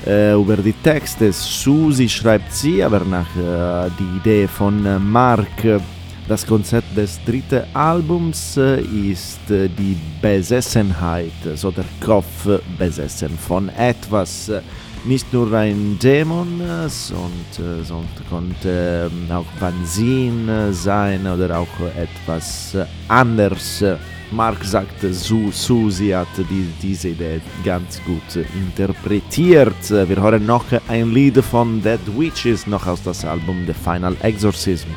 Äh, 0.08 0.36
über 0.36 0.56
die 0.56 0.72
Texte, 0.72 1.34
Susi 1.34 2.08
schreibt 2.08 2.54
sie, 2.54 2.82
aber 2.82 3.02
nach 3.02 3.36
äh, 3.36 3.90
die 4.00 4.18
Idee 4.18 4.48
von 4.48 4.82
Mark 5.12 5.82
das 6.30 6.46
Konzept 6.48 6.96
des 6.96 7.20
dritten 7.26 7.64
Albums 7.74 8.56
äh, 8.56 8.80
ist 8.82 9.52
äh, 9.52 9.68
die 9.68 9.98
Besessenheit, 10.22 11.34
so 11.56 11.72
der 11.72 11.84
Kopf 12.00 12.48
besessen 12.78 13.38
von 13.38 13.68
etwas. 13.68 14.50
Äh, 15.04 15.08
nicht 15.08 15.32
nur 15.34 15.52
ein 15.54 15.98
Dämon, 16.00 16.62
sondern, 16.88 17.84
sondern 17.84 18.08
konnte 18.30 19.10
auch 19.30 19.46
Wahnsinn 19.60 20.50
sein 20.72 21.28
oder 21.28 21.60
auch 21.60 21.80
etwas 21.96 22.76
anderes. 23.08 23.84
Mark 24.32 24.64
sagte, 24.64 25.14
Su 25.14 25.52
Susi 25.52 26.10
hat 26.10 26.30
die, 26.38 26.68
diese 26.82 27.10
Idee 27.10 27.42
ganz 27.66 28.02
gut 28.06 28.46
interpretiert. 28.56 29.90
Wir 29.90 30.22
hören 30.22 30.46
noch 30.46 30.66
ein 30.88 31.12
Lied 31.12 31.44
von 31.44 31.82
Dead 31.82 32.00
Witches, 32.18 32.66
noch 32.66 32.88
aus 32.88 33.04
das 33.04 33.26
Album 33.26 33.66
The 33.68 33.74
Final 33.74 34.16
Exorcism. 34.22 34.88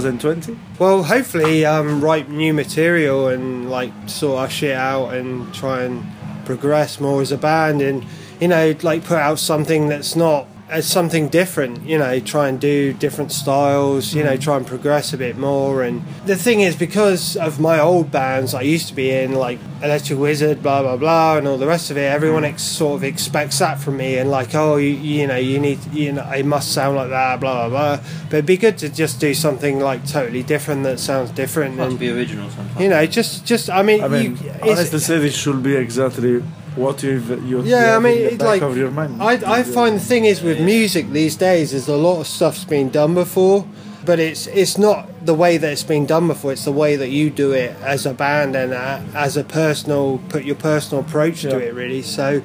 2020? 0.00 0.58
Well, 0.78 1.02
hopefully, 1.04 1.64
um, 1.64 2.00
write 2.02 2.28
new 2.28 2.52
material 2.52 3.28
and 3.28 3.70
like 3.70 3.92
sort 4.06 4.38
our 4.40 4.50
shit 4.50 4.76
out 4.76 5.14
and 5.14 5.52
try 5.54 5.82
and 5.82 6.04
progress 6.44 7.00
more 7.00 7.20
as 7.20 7.32
a 7.32 7.36
band 7.36 7.82
and 7.82 8.04
you 8.40 8.48
know 8.48 8.74
like 8.82 9.04
put 9.04 9.18
out 9.18 9.38
something 9.38 9.88
that's 9.88 10.14
not 10.14 10.46
as 10.68 10.86
something 10.86 11.28
different. 11.28 11.82
You 11.82 11.98
know, 11.98 12.18
try 12.20 12.48
and 12.48 12.60
do 12.60 12.92
different 12.92 13.32
styles. 13.32 14.14
You 14.14 14.24
know, 14.24 14.36
mm. 14.36 14.40
try 14.40 14.56
and 14.56 14.66
progress 14.66 15.12
a 15.12 15.18
bit 15.18 15.36
more. 15.36 15.82
And 15.82 16.02
the 16.24 16.36
thing 16.36 16.60
is, 16.60 16.76
because 16.76 17.36
of 17.36 17.60
my 17.60 17.78
old 17.78 18.10
bands, 18.10 18.54
I 18.54 18.62
used 18.62 18.88
to 18.88 18.94
be 18.94 19.10
in 19.10 19.32
like 19.32 19.58
Electric 19.82 20.18
Wizard, 20.18 20.62
blah 20.62 20.82
blah 20.82 20.96
blah, 20.96 21.38
and 21.38 21.46
all 21.46 21.58
the 21.58 21.66
rest 21.66 21.90
of 21.90 21.96
it. 21.96 22.02
Everyone 22.02 22.42
mm. 22.42 22.52
ex- 22.52 22.62
sort 22.62 22.96
of 22.96 23.04
expects 23.04 23.58
that 23.58 23.78
from 23.78 23.96
me, 23.96 24.18
and 24.18 24.30
like, 24.30 24.54
oh, 24.54 24.76
you, 24.76 24.88
you 24.88 25.26
know, 25.26 25.36
you 25.36 25.58
need, 25.58 25.84
you 25.92 26.12
know, 26.12 26.28
it 26.30 26.44
must 26.46 26.72
sound 26.72 26.96
like 26.96 27.10
that, 27.10 27.40
blah 27.40 27.68
blah 27.68 27.96
blah. 27.96 28.04
But 28.24 28.36
it'd 28.38 28.46
be 28.46 28.56
good 28.56 28.78
to 28.78 28.88
just 28.88 29.20
do 29.20 29.34
something 29.34 29.78
like 29.80 30.06
totally 30.06 30.42
different 30.42 30.82
that 30.84 30.98
sounds 30.98 31.30
different, 31.30 31.76
Must 31.76 31.90
and 31.90 31.98
be 31.98 32.10
original 32.10 32.50
sometimes. 32.50 32.80
you 32.80 32.88
know, 32.88 33.06
just 33.06 33.44
just 33.46 33.70
I 33.70 33.82
mean, 33.82 34.02
I 34.02 34.08
mean, 34.08 34.36
you, 34.36 34.50
it's- 34.50 34.62
honestly 34.62 34.98
said, 34.98 35.22
it 35.22 35.32
should 35.32 35.62
be 35.62 35.76
exactly 35.76 36.42
what 36.76 37.02
you've 37.02 37.28
you 37.44 37.62
you 37.62 37.62
Yeah, 37.62 37.96
I 37.96 37.98
mean, 37.98 38.18
in 38.18 38.24
the 38.24 38.36
back 38.36 38.46
like 38.46 38.62
of 38.62 38.76
your 38.76 38.90
mind. 38.90 39.22
I, 39.22 39.58
I 39.58 39.62
find 39.62 39.96
the 39.96 40.00
thing 40.00 40.24
is 40.24 40.42
with 40.42 40.60
music 40.60 41.10
these 41.10 41.36
days 41.36 41.72
is 41.72 41.88
a 41.88 41.96
lot 41.96 42.20
of 42.20 42.26
stuff's 42.26 42.64
been 42.64 42.90
done 42.90 43.14
before, 43.14 43.66
but 44.04 44.18
it's 44.20 44.46
it's 44.48 44.78
not 44.78 45.08
the 45.24 45.34
way 45.34 45.56
that 45.56 45.72
it's 45.72 45.82
been 45.82 46.06
done 46.06 46.28
before. 46.28 46.52
It's 46.52 46.64
the 46.64 46.72
way 46.72 46.96
that 46.96 47.08
you 47.08 47.30
do 47.30 47.52
it 47.52 47.76
as 47.80 48.06
a 48.06 48.14
band 48.14 48.54
and 48.54 48.72
uh 48.72 49.00
as 49.14 49.36
a 49.36 49.44
personal 49.44 50.18
put 50.28 50.44
your 50.44 50.56
personal 50.56 51.02
approach 51.02 51.42
to 51.42 51.58
it 51.58 51.74
really. 51.74 52.02
So 52.02 52.42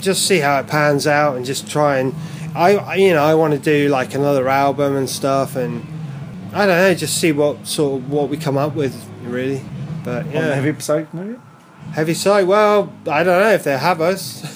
just 0.00 0.26
see 0.26 0.38
how 0.38 0.60
it 0.60 0.66
pans 0.66 1.06
out 1.06 1.36
and 1.36 1.44
just 1.44 1.68
try 1.70 1.98
and 1.98 2.14
I 2.54 2.94
you 2.96 3.12
know 3.12 3.24
I 3.24 3.34
want 3.34 3.54
to 3.54 3.58
do 3.58 3.88
like 3.88 4.14
another 4.14 4.48
album 4.48 4.96
and 4.96 5.08
stuff 5.10 5.56
and 5.56 5.84
I 6.52 6.66
don't 6.66 6.76
know 6.76 6.94
just 6.94 7.20
see 7.20 7.32
what 7.32 7.66
sort 7.66 8.00
of 8.00 8.10
what 8.10 8.28
we 8.28 8.36
come 8.36 8.56
up 8.56 8.74
with 8.74 8.94
really. 9.22 9.60
But 10.04 10.26
yeah, 10.26 10.38
On 10.38 10.44
yeah, 10.44 10.54
heavy 10.54 10.80
psych 10.80 11.12
maybe? 11.12 11.38
Heavy 11.92 12.14
side. 12.14 12.46
Well, 12.46 12.92
I 13.06 13.22
don't 13.22 13.40
know 13.40 13.52
if 13.52 13.64
they 13.64 13.78
have 13.78 14.00
us. 14.00 14.50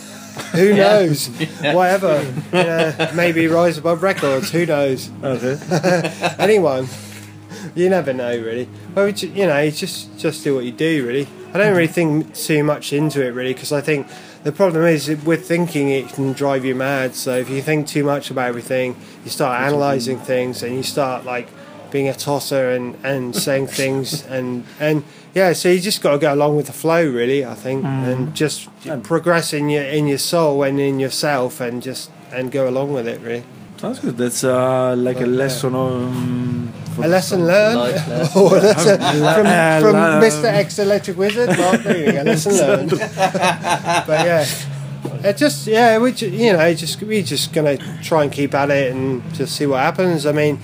Who 0.53 0.74
knows? 0.74 1.29
Whatever. 1.61 2.33
Yeah, 2.53 3.12
maybe 3.14 3.47
Rise 3.49 3.79
Above 3.79 4.03
Records. 4.03 4.51
Who 4.51 4.66
knows? 4.66 5.11
Okay. 5.22 6.35
Anyone. 6.39 6.89
You 7.74 7.91
never 7.91 8.12
know, 8.12 8.31
really. 8.31 8.68
Well, 8.95 9.09
you 9.09 9.47
know, 9.47 9.61
you 9.61 9.70
just 9.70 10.18
just 10.18 10.43
do 10.43 10.55
what 10.55 10.64
you 10.64 10.72
do, 10.72 11.07
really. 11.07 11.29
I 11.53 11.59
don't 11.59 11.74
really 11.74 11.87
think 11.87 12.35
too 12.35 12.62
much 12.64 12.93
into 12.93 13.24
it, 13.24 13.31
really, 13.31 13.53
because 13.55 13.72
I 13.72 13.81
think 13.81 14.07
the 14.43 14.53
problem 14.53 14.85
is 14.85 15.09
with 15.24 15.47
thinking 15.47 15.91
it 15.91 16.09
can 16.09 16.33
drive 16.33 16.64
you 16.64 16.74
mad. 16.74 17.14
So 17.14 17.37
if 17.37 17.51
you 17.51 17.62
think 17.62 17.87
too 17.87 18.05
much 18.05 18.31
about 18.31 18.49
everything, 18.49 18.97
you 19.24 19.31
start 19.31 19.62
analysing 19.62 20.18
things, 20.18 20.62
and 20.62 20.74
you 20.74 20.83
start 20.83 21.24
like 21.24 21.49
being 21.91 22.09
a 22.09 22.14
tosser 22.14 22.70
and, 22.70 22.97
and 23.05 23.34
saying 23.34 23.66
things 23.68 24.24
and 24.36 24.64
and 24.80 25.03
yeah. 25.34 25.53
So 25.53 25.68
you 25.68 25.80
just 25.80 26.03
got 26.03 26.12
to 26.12 26.18
go 26.18 26.32
along 26.34 26.57
with 26.57 26.66
the 26.66 26.72
flow, 26.72 27.05
really. 27.09 27.45
I 27.45 27.55
think, 27.55 27.84
and 27.84 28.34
just 28.34 28.68
progress 29.03 29.53
in 29.53 29.68
your 29.70 29.84
in 29.84 30.07
your 30.07 30.18
soul 30.18 30.62
and 30.62 30.78
in 30.80 30.99
yourself, 31.01 31.61
and 31.61 31.82
just 31.82 32.11
and 32.32 32.51
go 32.51 32.68
along 32.68 32.93
with 32.93 33.07
it, 33.09 33.20
really. 33.20 33.45
Sounds 33.78 34.01
good. 34.01 34.16
That's 34.16 34.43
uh, 34.43 34.97
like 34.97 35.18
a 35.18 35.20
But, 35.20 35.28
yeah. 35.30 35.36
lesson 35.36 35.74
on. 35.76 36.72
A 37.01 37.07
lesson 37.07 37.47
learned. 37.47 37.78
Life 37.78 38.09
lesson. 38.09 38.32
Oh, 38.34 38.47
a 38.57 38.61
from, 39.80 39.93
from 39.93 39.95
Mr. 40.20 40.45
X 40.47 40.78
Electric 40.80 41.16
Wizard. 41.16 41.51
Well, 41.51 41.78
there 41.78 41.97
you 42.07 42.12
go. 42.12 42.22
Lesson 42.22 42.57
learned. 42.57 42.91
but 42.91 44.26
yeah, 44.26 44.45
it 45.22 45.36
just 45.36 45.66
yeah, 45.68 45.99
we 45.99 46.11
ju- 46.11 46.28
you 46.28 46.53
know 46.55 46.74
just 46.74 47.01
we 47.03 47.22
just 47.22 47.53
gonna 47.53 47.76
try 48.03 48.24
and 48.24 48.32
keep 48.32 48.53
at 48.55 48.70
it 48.70 48.91
and 48.93 49.22
just 49.34 49.55
see 49.55 49.66
what 49.66 49.78
happens. 49.80 50.26
I 50.26 50.32
mean, 50.32 50.59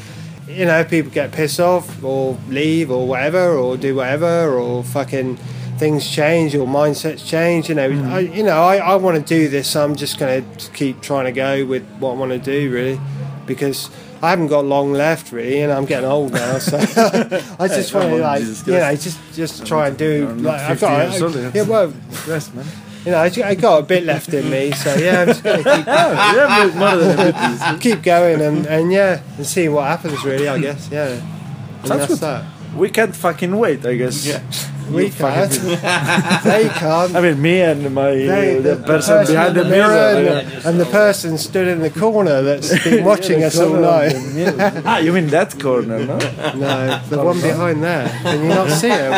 you 0.49 0.65
know, 0.67 0.85
people 0.85 1.11
get 1.11 1.33
pissed 1.33 1.61
off 1.61 2.03
or 2.05 2.37
leave 2.49 2.91
or 2.91 3.07
whatever 3.07 3.57
or 3.57 3.77
do 3.77 3.95
whatever 3.97 4.53
or 4.59 4.85
fucking 4.85 5.37
things 5.79 6.09
change 6.09 6.55
or 6.55 6.67
mindsets 6.67 7.27
change. 7.27 7.69
You 7.69 7.75
know, 7.77 7.89
I, 8.13 8.21
you 8.21 8.43
know, 8.43 8.63
I, 8.63 8.77
I 8.77 8.95
want 8.97 9.17
to 9.17 9.23
do 9.23 9.49
this. 9.49 9.71
So 9.71 9.85
I'm 9.85 9.97
just 9.97 10.19
gonna 10.19 10.43
keep 10.75 11.01
trying 11.01 11.25
to 11.25 11.33
go 11.33 11.65
with 11.67 11.85
what 11.99 12.13
I 12.13 12.15
want 12.15 12.33
to 12.33 12.39
do 12.39 12.71
really 12.73 13.01
because. 13.47 13.91
I 14.23 14.31
haven't 14.31 14.47
got 14.47 14.65
long 14.65 14.95
left, 14.95 15.33
really, 15.33 15.61
and 15.61 15.71
I'm 15.71 15.85
getting 15.85 16.09
old 16.09 16.33
now. 16.33 16.57
So 16.59 16.79
I 17.59 17.69
just 17.69 17.93
Hey, 17.93 17.99
want 17.99 18.11
to, 18.11 18.17
like, 18.17 18.43
you 18.67 18.73
know, 18.73 18.97
just 18.97 19.19
just 19.35 19.67
try 19.67 19.89
and 19.89 19.99
do. 19.99 20.29
Like, 20.29 20.61
I've 20.63 20.81
got, 20.81 21.21
old, 21.21 21.35
yeah, 21.55 21.61
well, 21.61 21.93
Yes, 22.27 22.51
man. 22.55 22.65
You 23.05 23.11
know, 23.13 23.19
I, 23.19 23.31
I 23.45 23.55
got 23.55 23.81
a 23.81 23.83
bit 23.83 24.05
left 24.05 24.33
in 24.33 24.49
me, 24.51 24.73
so 24.73 24.95
yeah, 24.95 25.21
I'm 25.23 25.27
just 25.29 25.43
gonna 25.45 25.59
keep, 25.59 25.87
yeah, 25.87 26.73
more 26.75 26.97
than 26.97 27.35
a 27.35 27.79
keep 27.79 28.03
going 28.03 28.41
and, 28.41 28.67
and 28.67 28.93
yeah, 28.93 29.23
and 29.37 29.47
see 29.47 29.69
what 29.69 29.87
happens. 29.87 30.25
Really, 30.25 30.49
I 30.49 30.59
guess, 30.59 30.89
yeah. 30.91 31.09
And 31.09 31.89
Sounds 31.89 32.01
that's 32.01 32.09
good. 32.09 32.21
that. 32.21 32.45
We 32.75 32.89
can't 32.91 33.15
fucking 33.15 33.57
wait, 33.57 33.85
I 33.87 33.95
guess. 33.97 34.27
Yeah. 34.27 34.43
We 34.91 35.11
can't. 35.11 35.51
they 36.45 36.69
can't. 36.69 37.15
I 37.17 37.21
mean, 37.21 37.41
me 37.41 37.61
and 37.61 37.95
my 37.95 38.11
They- 38.11 38.59
uh, 38.59 38.63
the, 38.63 38.77
person 38.85 39.27
behind 39.27 39.55
the 39.57 39.63
in 39.63 39.71
mirror. 39.71 40.09
and, 40.17 40.25
yeah. 40.27 40.69
and 40.69 40.81
the 40.81 40.87
person 40.87 41.39
stood 41.39 41.69
in 41.69 41.81
the 41.81 41.91
corner 41.91 42.43
that's 42.43 42.71
been 42.85 43.05
watching 43.05 43.41
Yeah, 43.41 43.47
us 43.49 43.59
all 43.59 43.75
night. 43.75 44.11
the 44.13 44.21
mirror. 44.35 44.83
ah, 44.87 44.99
you 44.99 45.13
mean 45.13 45.29
that 45.29 45.59
corner, 45.61 45.99
no? 46.05 46.19
No, 46.55 47.01
the 47.09 47.19
one 47.23 47.41
behind 47.41 47.83
there. 47.83 48.09
Can 48.23 48.43
you 48.43 48.49
not 48.49 48.71
see 48.71 48.89
it? 48.91 49.13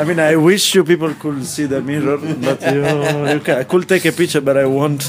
I 0.00 0.04
mean, 0.04 0.20
I 0.20 0.36
wish 0.36 0.74
you 0.74 0.84
people 0.84 1.12
could 1.14 1.44
see 1.46 1.66
the 1.66 1.80
mirror, 1.82 2.16
but 2.18 2.60
you, 2.72 2.80
you 3.34 3.40
can, 3.40 3.58
I 3.58 3.64
could 3.64 3.88
take 3.88 4.04
a 4.04 4.12
picture, 4.12 4.40
but 4.40 4.56
I 4.56 4.66
won't. 4.66 5.04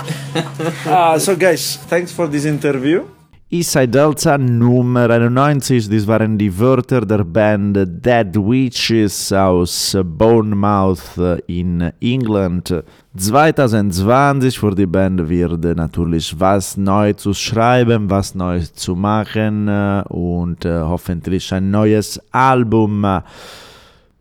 Ah, 0.85 1.17
so, 1.17 1.35
guys, 1.35 1.77
thanks 1.87 2.11
for 2.11 2.27
this 2.27 2.45
interview. 2.45 3.05
Eastside 3.53 3.87
Delta 3.87 4.35
Nummer 4.35 5.11
91, 5.11 5.87
dies 5.87 6.07
waren 6.07 6.39
die 6.39 6.57
Wörter 6.57 7.05
der 7.05 7.23
Band 7.23 7.77
Dead 8.03 8.33
Witches 8.35 9.31
aus 9.31 9.95
Bournemouth 10.03 11.19
in 11.45 11.91
England. 12.01 12.83
2020 13.15 14.57
für 14.57 14.73
die 14.73 14.87
Band 14.87 15.29
wird 15.29 15.63
natürlich 15.77 16.33
was 16.39 16.77
neu 16.77 17.13
zu 17.13 17.35
schreiben, 17.35 18.09
was 18.09 18.33
neu 18.33 18.59
zu 18.73 18.95
machen 18.95 19.67
äh, 19.67 20.01
und 20.09 20.65
äh, 20.65 20.79
hoffentlich 20.79 21.53
ein 21.53 21.69
neues 21.69 22.19
Album. 22.31 23.05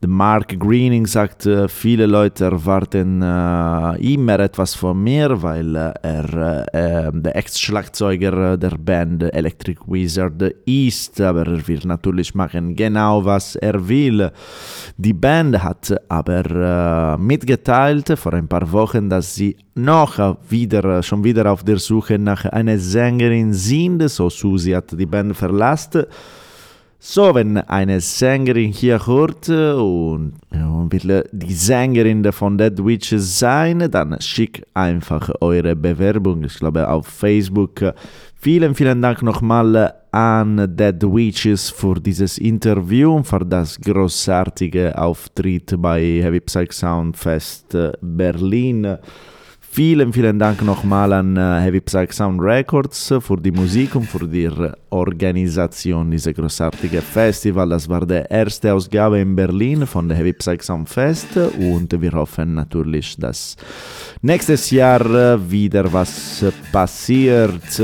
Mark 0.06 0.58
Greening 0.58 1.06
sagt, 1.06 1.46
äh, 1.46 1.68
viele 1.68 2.06
Leute 2.06 2.46
erwarten 2.46 3.22
äh, 3.22 4.14
immer 4.14 4.40
etwas 4.40 4.74
von 4.74 5.00
mir, 5.00 5.40
weil 5.42 5.76
äh, 5.76 5.92
er 6.02 6.66
äh, 6.72 7.12
der 7.14 7.36
Ex-Schlagzeuger 7.36 8.56
der 8.56 8.76
Band 8.78 9.22
Electric 9.22 9.80
Wizard 9.86 10.42
ist, 10.66 11.20
aber 11.20 11.46
er 11.46 11.68
will 11.68 11.80
natürlich 11.84 12.34
machen 12.34 12.74
genau, 12.74 13.24
was 13.24 13.54
er 13.54 13.88
will. 13.88 14.32
Die 14.96 15.12
Band 15.12 15.62
hat 15.62 15.94
aber 16.08 17.16
äh, 17.16 17.22
mitgeteilt 17.22 18.18
vor 18.18 18.34
ein 18.34 18.48
paar 18.48 18.72
Wochen, 18.72 19.08
dass 19.08 19.36
sie 19.36 19.56
noch 19.76 20.36
wieder, 20.48 21.02
schon 21.04 21.22
wieder 21.22 21.50
auf 21.50 21.62
der 21.62 21.78
Suche 21.78 22.18
nach 22.18 22.44
einer 22.46 22.78
Sängerin 22.78 23.52
sind, 23.54 24.08
so 24.10 24.28
Susi 24.28 24.72
hat 24.72 24.98
die 24.98 25.06
Band 25.06 25.36
verlassen. 25.36 26.06
So, 27.04 27.34
wenn 27.34 27.56
eine 27.56 28.00
Sängerin 28.00 28.70
hier 28.70 29.04
hört 29.08 29.48
äh, 29.48 29.72
und, 29.72 30.34
ja, 30.54 30.68
und 30.68 30.92
will 30.92 31.10
äh, 31.10 31.24
die 31.32 31.52
Sängerin 31.52 32.30
von 32.30 32.56
Dead 32.56 32.78
Witches 32.78 33.40
sein, 33.40 33.90
dann 33.90 34.20
schickt 34.20 34.64
einfach 34.72 35.28
eure 35.40 35.74
Bewerbung, 35.74 36.44
ich 36.44 36.54
glaube 36.54 36.88
auf 36.88 37.08
Facebook. 37.08 37.92
Vielen, 38.36 38.76
vielen 38.76 39.02
Dank 39.02 39.20
nochmal 39.22 39.94
an 40.12 40.76
Dead 40.76 41.02
Witches 41.02 41.70
für 41.70 41.94
dieses 42.00 42.38
Interview 42.38 43.16
und 43.16 43.26
für 43.26 43.44
das 43.44 43.80
großartige 43.80 44.96
Auftritt 44.96 45.74
bei 45.82 46.00
Heavy 46.22 46.38
Psych 46.38 46.72
Sound 46.72 47.16
Fest 47.16 47.74
äh, 47.74 47.90
Berlin. 48.00 48.98
Vielen, 49.74 50.12
vielen 50.12 50.38
Dank 50.38 50.60
nochmal 50.60 51.14
an 51.14 51.34
äh, 51.34 51.60
Heavy 51.62 51.80
Psych 51.80 52.12
Sound 52.12 52.42
Records 52.42 53.14
für 53.20 53.38
die 53.38 53.50
Musik 53.50 53.94
und 53.94 54.04
für 54.04 54.28
die 54.28 54.50
Organisation 54.90 56.10
dieser 56.10 56.34
großartigen 56.34 57.00
Festival. 57.00 57.70
Das 57.70 57.88
war 57.88 58.04
die 58.04 58.22
erste 58.28 58.74
Ausgabe 58.74 59.20
in 59.20 59.34
Berlin 59.34 59.86
von 59.86 60.10
der 60.10 60.18
Heavy 60.18 60.34
Psych 60.34 60.62
Sound 60.62 60.90
Fest 60.90 61.38
und 61.58 61.90
wir 62.02 62.12
hoffen 62.12 62.52
natürlich, 62.52 63.16
dass 63.16 63.56
nächstes 64.20 64.70
Jahr 64.70 65.06
äh, 65.06 65.50
wieder 65.50 65.90
was 65.90 66.44
passiert. 66.70 67.82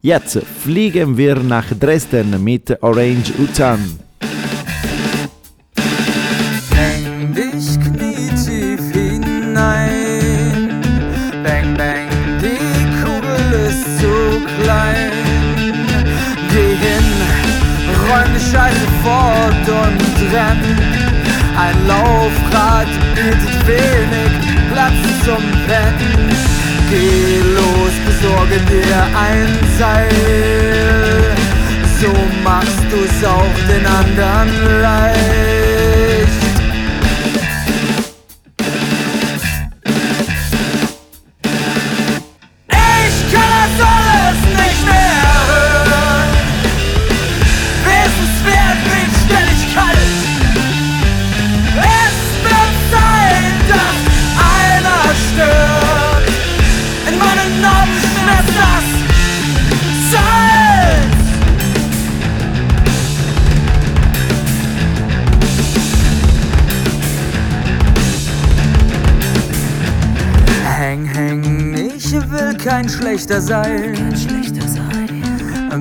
Jetzt 0.00 0.38
fliegen 0.62 1.16
wir 1.16 1.34
nach 1.40 1.66
Dresden 1.76 2.40
mit 2.44 2.80
Orange 2.84 3.32
Utan. 3.36 4.09
Die 19.00 19.06
Scheiße 19.06 19.06
fort 19.06 19.68
und 19.68 20.32
renn. 20.32 20.62
Ein 21.56 21.86
Laufrad 21.86 22.88
bietet 23.14 23.66
wenig 23.66 24.32
Platz 24.72 25.24
zum 25.24 25.42
Rennen. 25.68 26.30
Geh 26.90 27.40
los, 27.54 27.92
besorge 28.06 28.58
dir 28.66 28.96
ein 29.14 29.48
Seil. 29.78 31.36
so 32.00 32.12
machst 32.42 32.82
du's 32.90 33.24
auch 33.24 33.58
den 33.68 33.86
anderen 33.86 34.80
leicht. 34.80 36.29
Schlechter 73.20 73.40
sein. 73.40 73.96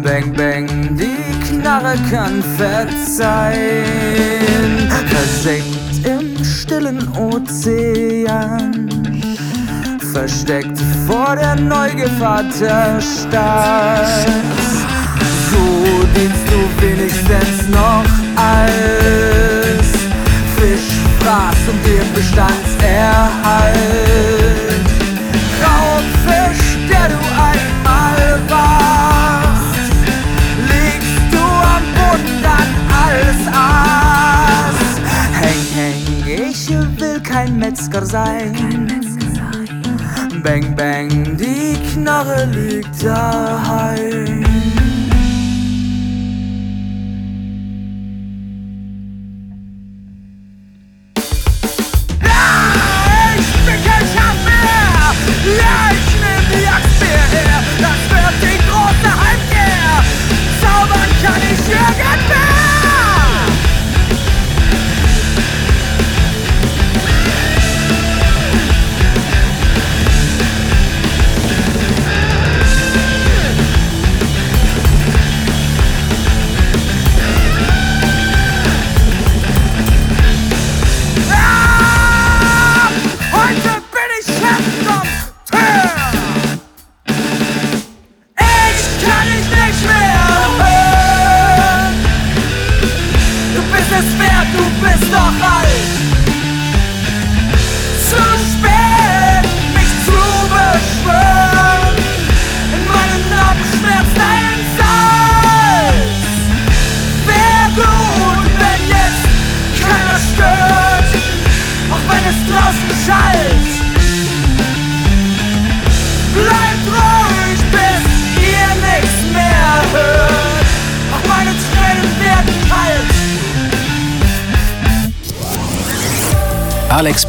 Bang, 0.04 0.32
bang, 0.34 0.68
die 0.98 1.40
Knarre 1.48 1.96
kann 2.10 2.44
verzeihen. 2.58 3.70
Versenkt 5.08 6.06
im 6.06 6.44
stillen 6.44 7.08
Ozean. 7.18 8.90
Versteckt 10.12 10.78
vor 11.08 11.36
der 11.36 11.56
Neugefahr 11.56 12.44
der 12.60 13.00
Stadt. 13.02 14.28
So 15.50 15.58
dienst 16.16 16.46
du 16.52 16.60
wenigstens 16.82 17.68
noch 17.70 18.06
als 18.36 19.88
Fischfraß 20.56 21.60
und 21.68 21.86
dem 21.86 22.08
Bestandserhalt. 22.14 24.39
Metzger 37.80 38.06
sein. 38.06 38.54
Bang, 40.44 40.76
bang, 40.76 41.38
die 41.38 41.78
Knarre 41.94 42.46
liegt 42.48 43.02
daheim. 43.02 44.49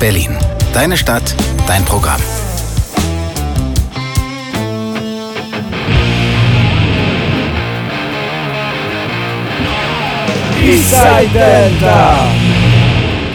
Berlin. 0.00 0.30
Deine 0.72 0.96
Stadt, 0.96 1.36
dein 1.66 1.84
Programm. 1.84 2.20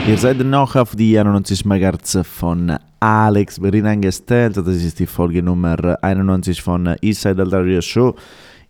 Ihr 0.07 0.17
seid 0.17 0.39
noch 0.39 0.75
auf 0.75 0.95
die 0.95 1.19
91 1.19 1.65
MHz 1.65 2.19
von 2.23 2.75
Alex 2.99 3.59
Berlin 3.59 3.85
eingestellt. 3.85 4.57
Das 4.57 4.67
ist 4.67 4.97
die 4.97 5.05
Folge 5.05 5.43
Nummer 5.43 5.97
91 6.01 6.63
von 6.63 6.95
Eastside 6.99 7.35
Delta 7.35 7.59
Radio 7.59 7.81
Show. 7.81 8.15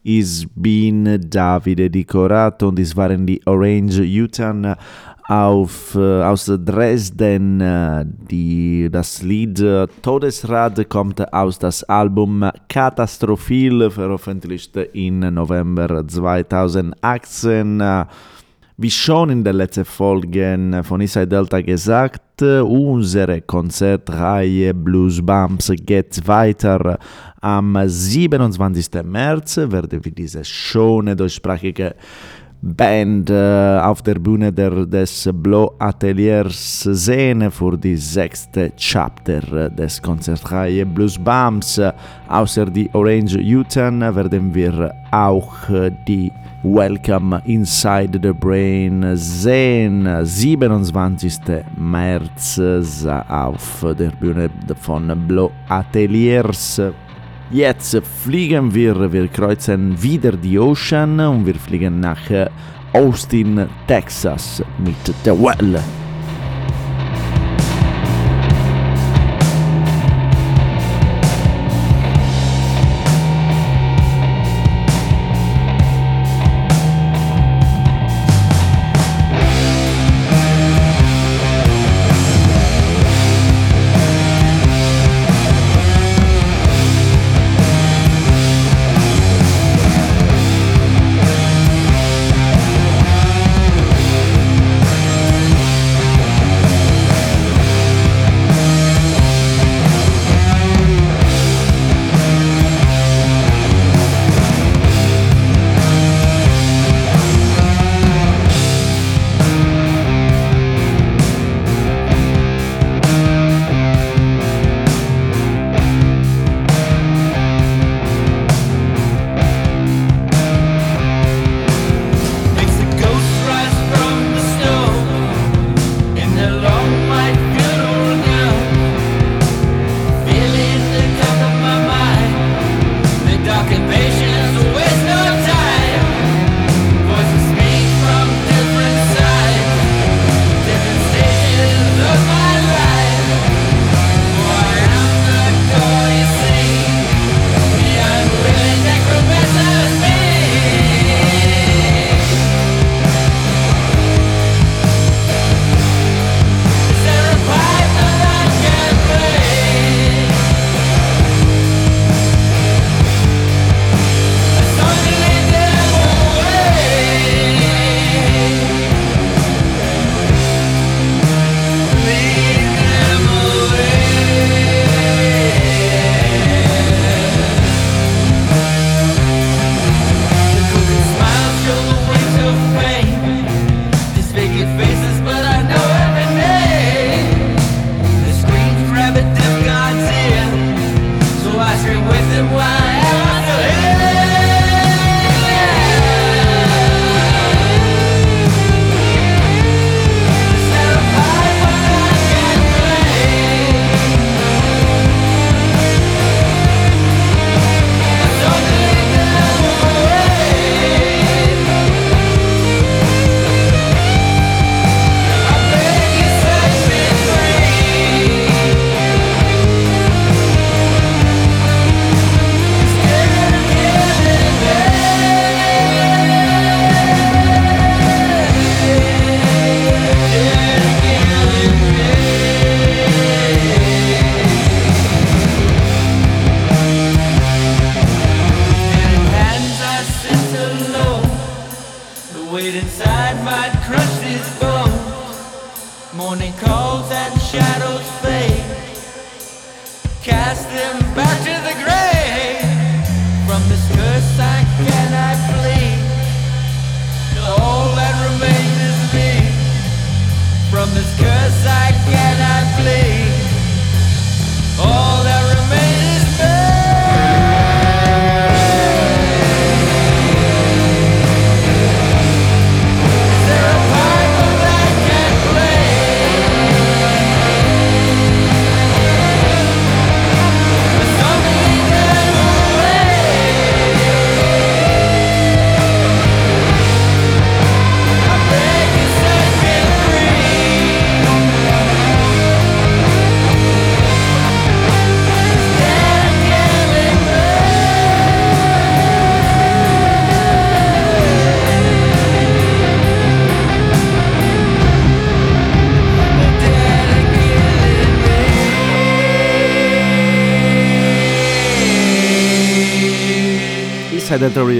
Ich 0.04 0.46
bin 0.54 1.30
Davide 1.30 1.90
Di 1.90 2.04
Corato 2.04 2.68
und 2.68 2.78
es 2.78 2.96
waren 2.96 3.26
die 3.26 3.42
Orange 3.48 4.02
Utan 4.02 4.76
auf, 5.28 5.96
äh, 5.96 6.24
aus 6.24 6.46
Dresden. 6.46 7.62
Äh, 7.62 8.06
Die, 8.30 8.90
das 8.92 9.22
Lied 9.22 9.60
äh, 9.60 9.88
Todesrad 10.02 10.88
kommt 10.90 11.34
aus 11.34 11.60
das 11.60 11.84
Album 11.84 12.50
Katastrophil, 12.70 13.90
veröffentlicht 13.90 14.76
in 14.94 15.20
November 15.20 16.08
2018. 16.08 17.82
Äh, 17.82 18.06
Wie 18.78 18.92
schon 18.92 19.30
in 19.30 19.44
den 19.44 19.56
letzten 19.56 19.86
Folgen 19.86 20.84
von 20.84 21.00
Inside 21.00 21.28
Delta 21.28 21.62
gesagt, 21.62 22.42
unsere 22.42 23.40
Konzertreihe 23.42 24.74
Blues 24.74 25.26
Bumps 25.26 25.72
geht 25.74 26.28
weiter. 26.28 27.00
Am 27.40 27.78
27. 27.86 29.02
März 29.06 29.56
werden 29.58 30.04
wir 30.04 30.12
diese 30.12 30.44
schöne 30.44 31.16
deutschsprachige 31.16 31.96
Band 32.62 33.30
äh, 33.30 33.80
auf 33.80 34.02
der 34.02 34.16
Bühne 34.16 34.52
der, 34.52 34.86
des 34.86 35.30
Blow 35.34 35.74
Ateliers 35.78 36.82
sehen 36.82 37.52
für 37.52 37.78
die 37.78 37.96
sechste 37.96 38.72
Chapter 38.76 39.70
des 39.70 40.02
Konzertreihe 40.02 40.86
Blues 40.86 41.18
Bumps. 41.18 41.80
Außer 42.28 42.66
die 42.66 42.90
Orange 42.94 43.38
Uten 43.38 44.02
werden 44.02 44.54
wir 44.54 44.92
auch 45.12 45.70
äh, 45.70 45.92
die 46.08 46.32
Welcome 46.64 47.42
Inside 47.46 48.20
the 48.24 48.34
Brain 48.34 49.16
sehen. 49.16 50.08
27. 50.26 51.40
März 51.78 52.58
äh, 52.58 52.82
auf 53.30 53.86
der 53.98 54.10
Bühne 54.10 54.50
von 54.82 55.28
Blow 55.28 55.52
Ateliers. 55.70 56.82
Jetzt 57.52 58.02
fliegen 58.24 58.74
wir, 58.74 59.12
wir 59.12 59.28
kreuzen 59.28 60.02
wieder 60.02 60.32
die 60.32 60.58
Ocean 60.58 61.20
und 61.20 61.46
wir 61.46 61.56
fliegen 61.56 62.00
nach 62.00 62.30
äh, 62.32 62.50
Austin, 62.92 63.68
Texas 63.88 64.64
mit 64.80 65.16
The 65.24 65.32
Well. 65.32 65.80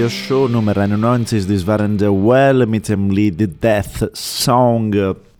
Radio 0.06 0.18
Show 0.18 0.46
Nummer 0.46 0.76
91 0.76 1.48
das 1.48 1.66
waren 1.66 1.98
The 1.98 2.06
Well 2.06 2.64
mit 2.66 2.88
dem 2.88 3.10
Lied 3.10 3.60
Death 3.60 4.08
Song. 4.12 4.94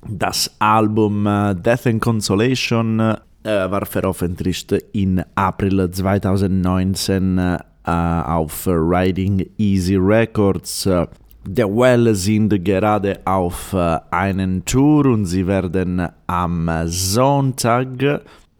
Das 0.09 0.51
Album 0.59 1.25
äh, 1.25 1.55
Death 1.55 1.87
and 1.87 2.03
Consolation 2.03 2.99
äh, 2.99 3.15
war 3.45 3.87
veröffentlicht 3.87 4.73
in 4.93 5.23
April 5.37 5.89
2019 5.89 7.39
äh, 7.39 7.59
auf 7.85 8.67
Riding 8.67 9.49
Easy 9.57 9.95
Records. 9.95 10.83
The 10.83 11.63
Well 11.63 12.13
sind 12.17 12.65
gerade 12.65 13.21
auf 13.25 13.73
einen 14.11 14.65
Tour 14.65 15.07
und 15.07 15.27
sie 15.27 15.47
werden 15.47 16.09
am 16.27 16.69
Sonntag 16.87 17.87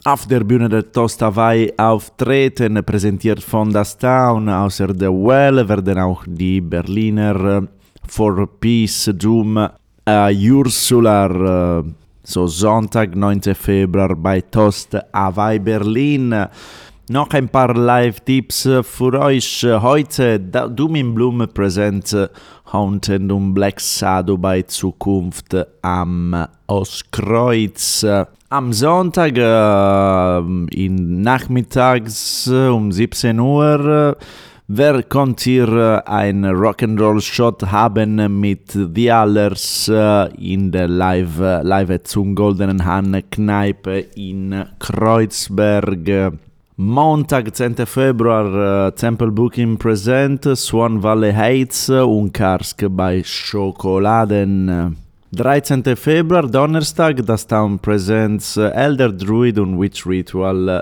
auf 0.07 0.25
der 0.25 0.45
Bühne 0.45 0.69
der 0.69 0.89
Toast 0.89 1.21
Hawaii 1.21 1.73
auftreten, 1.77 2.81
präsentiert 2.85 3.43
von 3.43 3.73
Das 3.73 3.97
Town. 3.97 4.47
Außer 4.47 4.87
The 4.97 5.07
Well 5.07 5.67
werden 5.67 5.99
auch 5.99 6.23
die 6.25 6.61
Berliner 6.61 7.57
äh, 7.57 7.61
For 8.07 8.47
Peace 8.47 9.11
Doom 9.13 9.57
äh, 10.05 10.49
Ursula, 10.49 11.79
äh, 11.79 11.83
so 12.23 12.47
Sonntag, 12.47 13.17
9. 13.17 13.53
Februar 13.53 14.15
bei 14.15 14.39
Toast 14.39 14.97
Hawaii 15.11 15.59
Berlin. 15.59 16.33
Noch 17.09 17.29
ein 17.31 17.49
paar 17.49 17.75
Live-Tipps 17.75 18.69
für 18.83 19.19
euch. 19.19 19.65
Heute 19.65 20.39
Doom 20.39 20.95
in 20.95 21.15
Bloom 21.15 21.49
präsent 21.53 22.15
Haunted 22.71 23.29
und 23.29 23.53
Black 23.53 23.81
Shadow 23.81 24.37
bei 24.37 24.61
Zukunft 24.61 25.53
am 25.81 26.47
Ostkreuz. 26.67 28.05
Am 28.49 28.71
Sonntag 28.71 29.37
äh, 29.37 30.37
in 30.73 31.21
nachmittags 31.21 32.47
äh, 32.47 32.69
um 32.69 32.93
17 32.93 33.37
Uhr 33.41 34.15
äh, 34.17 34.23
Wer 34.69 35.03
kommt 35.03 35.41
hier 35.41 35.67
äh, 35.67 36.09
ein 36.09 36.45
Rock'n'Roll-Shot 36.45 37.71
haben 37.71 38.39
mit 38.39 38.71
The 38.71 39.11
Allers 39.11 39.89
äh, 39.89 40.33
in 40.35 40.71
der 40.71 40.87
Live, 40.87 41.39
äh, 41.41 41.61
Live 41.61 42.03
zum 42.03 42.35
Goldenen 42.35 42.85
Hahn 42.85 43.21
Kneipe 43.29 43.99
in 44.15 44.63
Kreuzberg? 44.79 46.33
Montag, 46.77 47.53
10. 47.53 47.85
Februar, 47.85 48.87
äh, 48.87 48.91
Temple 48.93 49.31
Booking 49.31 49.77
Present, 49.77 50.47
Swan 50.55 51.03
Valley 51.03 51.33
Heights 51.33 51.89
und 51.89 52.33
Karsk 52.33 52.85
bei 52.89 53.21
Schokoladen. 53.25 55.06
13. 55.31 55.83
Februar, 55.95 56.47
Donnerstag, 56.47 57.25
das 57.25 57.45
Town 57.45 57.77
Presents 57.79 58.55
äh, 58.55 58.69
Elder 58.69 59.11
Druid 59.11 59.59
und 59.59 59.79
Witch 59.79 60.05
Ritual 60.07 60.69
äh, 60.69 60.81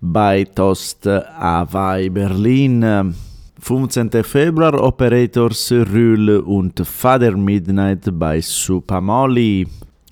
bei 0.00 0.44
Toast 0.44 1.06
Hawaii 1.06 2.08
Berlin. 2.08 3.14
15. 3.58 4.10
Februar 4.22 4.74
Operators 4.80 5.72
Rühl 5.72 6.38
und 6.38 6.86
Father 6.86 7.36
Midnight 7.36 8.02
bei 8.12 8.40
Supamoli. 8.40 9.66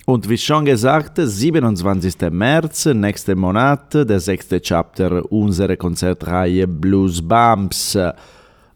Und 0.05 0.27
wie 0.27 0.37
schon 0.37 0.65
gesagt, 0.65 1.17
27. 1.17 2.15
März, 2.31 2.87
nächsten 2.87 3.39
Monat, 3.39 3.93
der 3.93 4.19
sechste 4.19 4.59
Chapter 4.59 5.31
unserer 5.31 5.77
Konzertreihe 5.77 6.67
Blues 6.67 7.21
Bumps. 7.21 7.97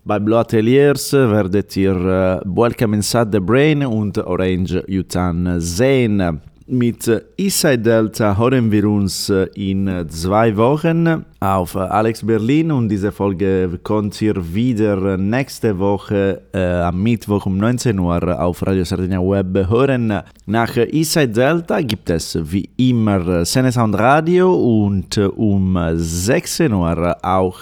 Bei 0.07 0.19
Blue 0.19 0.37
Ateliers 0.37 1.11
werdet 1.11 1.75
ihr 1.75 2.41
Welcome 2.45 2.95
Inside 2.95 3.27
the 3.29 3.39
Brain 3.41 3.85
und 3.85 4.17
Orange 4.17 4.81
Yutan 4.87 5.59
sehen. 5.59 6.39
Mit 6.70 7.09
Eastside 7.38 7.78
Delta 7.78 8.38
hören 8.38 8.70
wir 8.70 8.89
uns 8.89 9.30
äh, 9.30 9.47
in 9.55 9.89
zwei 10.09 10.57
Wochen 10.57 11.24
auf 11.39 11.76
äh, 11.76 11.80
Alex 11.80 12.26
Berlin 12.26 12.74
und 12.74 12.89
diese 12.89 13.13
Folge 13.13 13.80
kommt 13.84 14.22
ihr 14.22 14.36
wieder 14.53 15.15
nächste 15.15 15.80
Woche 15.80 16.41
äh, 16.53 16.82
am 16.82 17.01
Mittwoch 17.01 17.45
um 17.45 17.57
19 17.57 17.97
Uhr 17.97 18.38
auf 18.41 18.68
Radio 18.68 18.84
Sardinia 18.84 19.22
Web 19.22 19.70
hören. 19.70 20.22
Nach 20.45 20.76
Eastside 20.76 21.30
Delta 21.30 21.80
gibt 21.80 22.09
es 22.09 22.38
wie 22.51 22.70
immer 22.76 23.45
Sene 23.45 23.72
Sound 23.72 23.97
Radio 23.97 24.53
und 24.53 25.15
äh, 25.15 25.28
um 25.28 25.80
16 25.93 26.74
Uhr 26.74 27.15
auch 27.24 27.61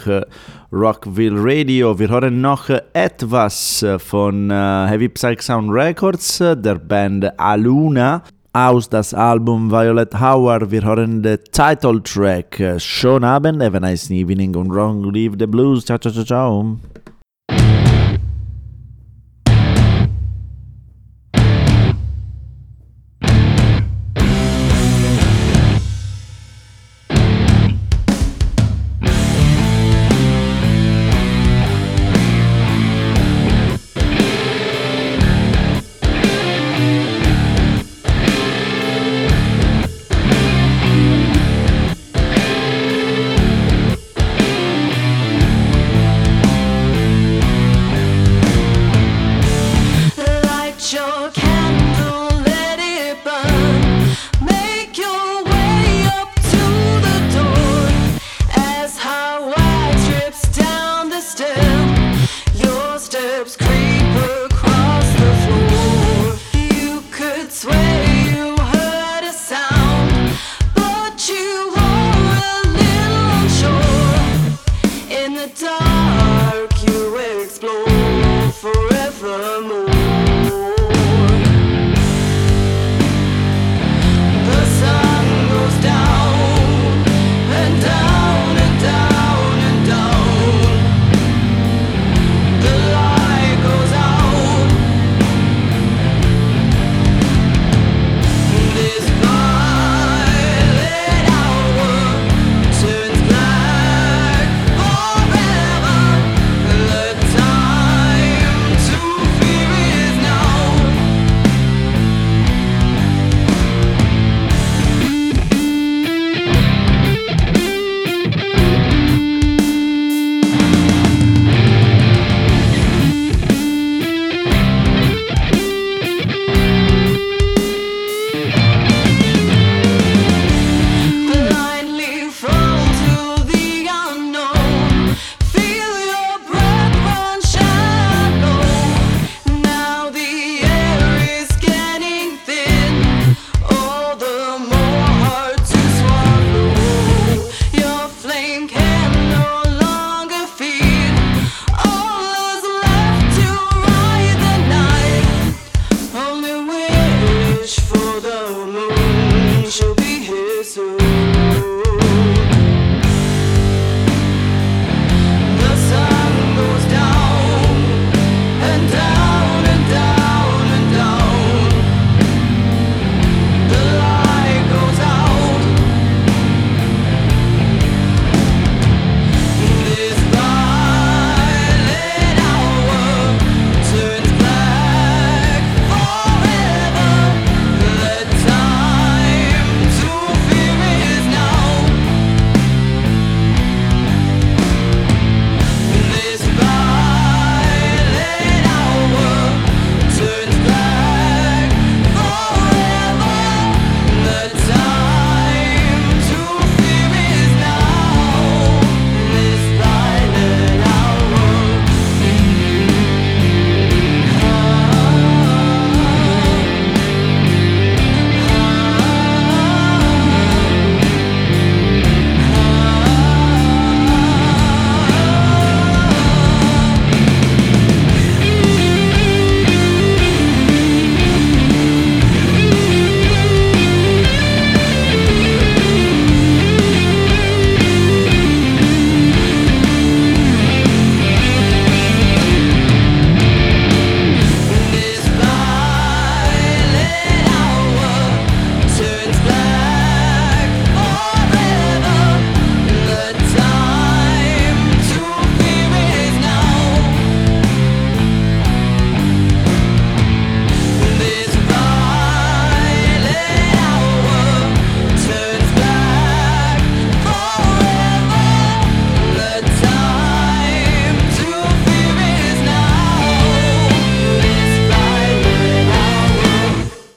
Rockville 0.71 1.35
Radio. 1.37 1.99
Wir 1.99 2.09
hören 2.09 2.41
noch 2.41 2.69
etwas 2.91 3.85
von 3.99 4.49
Heavy 4.49 5.09
Psych 5.09 5.43
Sound 5.43 5.71
Records, 5.71 6.39
der 6.39 6.75
Band 6.79 7.39
Aluna. 7.39 8.23
Aus 8.55 8.87
das 8.87 9.13
Album 9.13 9.69
Violet 9.69 10.17
Howard, 10.17 10.71
wir 10.71 10.81
hören 10.81 11.21
den 11.21 11.39
Title 11.51 12.01
Track. 12.01 12.57
Äh, 12.57 12.79
Schönen 12.79 13.25
Abend, 13.25 13.61
have 13.61 13.75
a 13.75 13.81
nice 13.81 14.09
evening 14.09 14.55
und 14.55 14.69
long 14.69 15.03
live 15.11 15.35
the 15.37 15.45
blues. 15.45 15.83
Ciao, 15.83 15.97
ciao, 15.97 16.13
ciao, 16.13 16.23
ciao. 16.23 16.79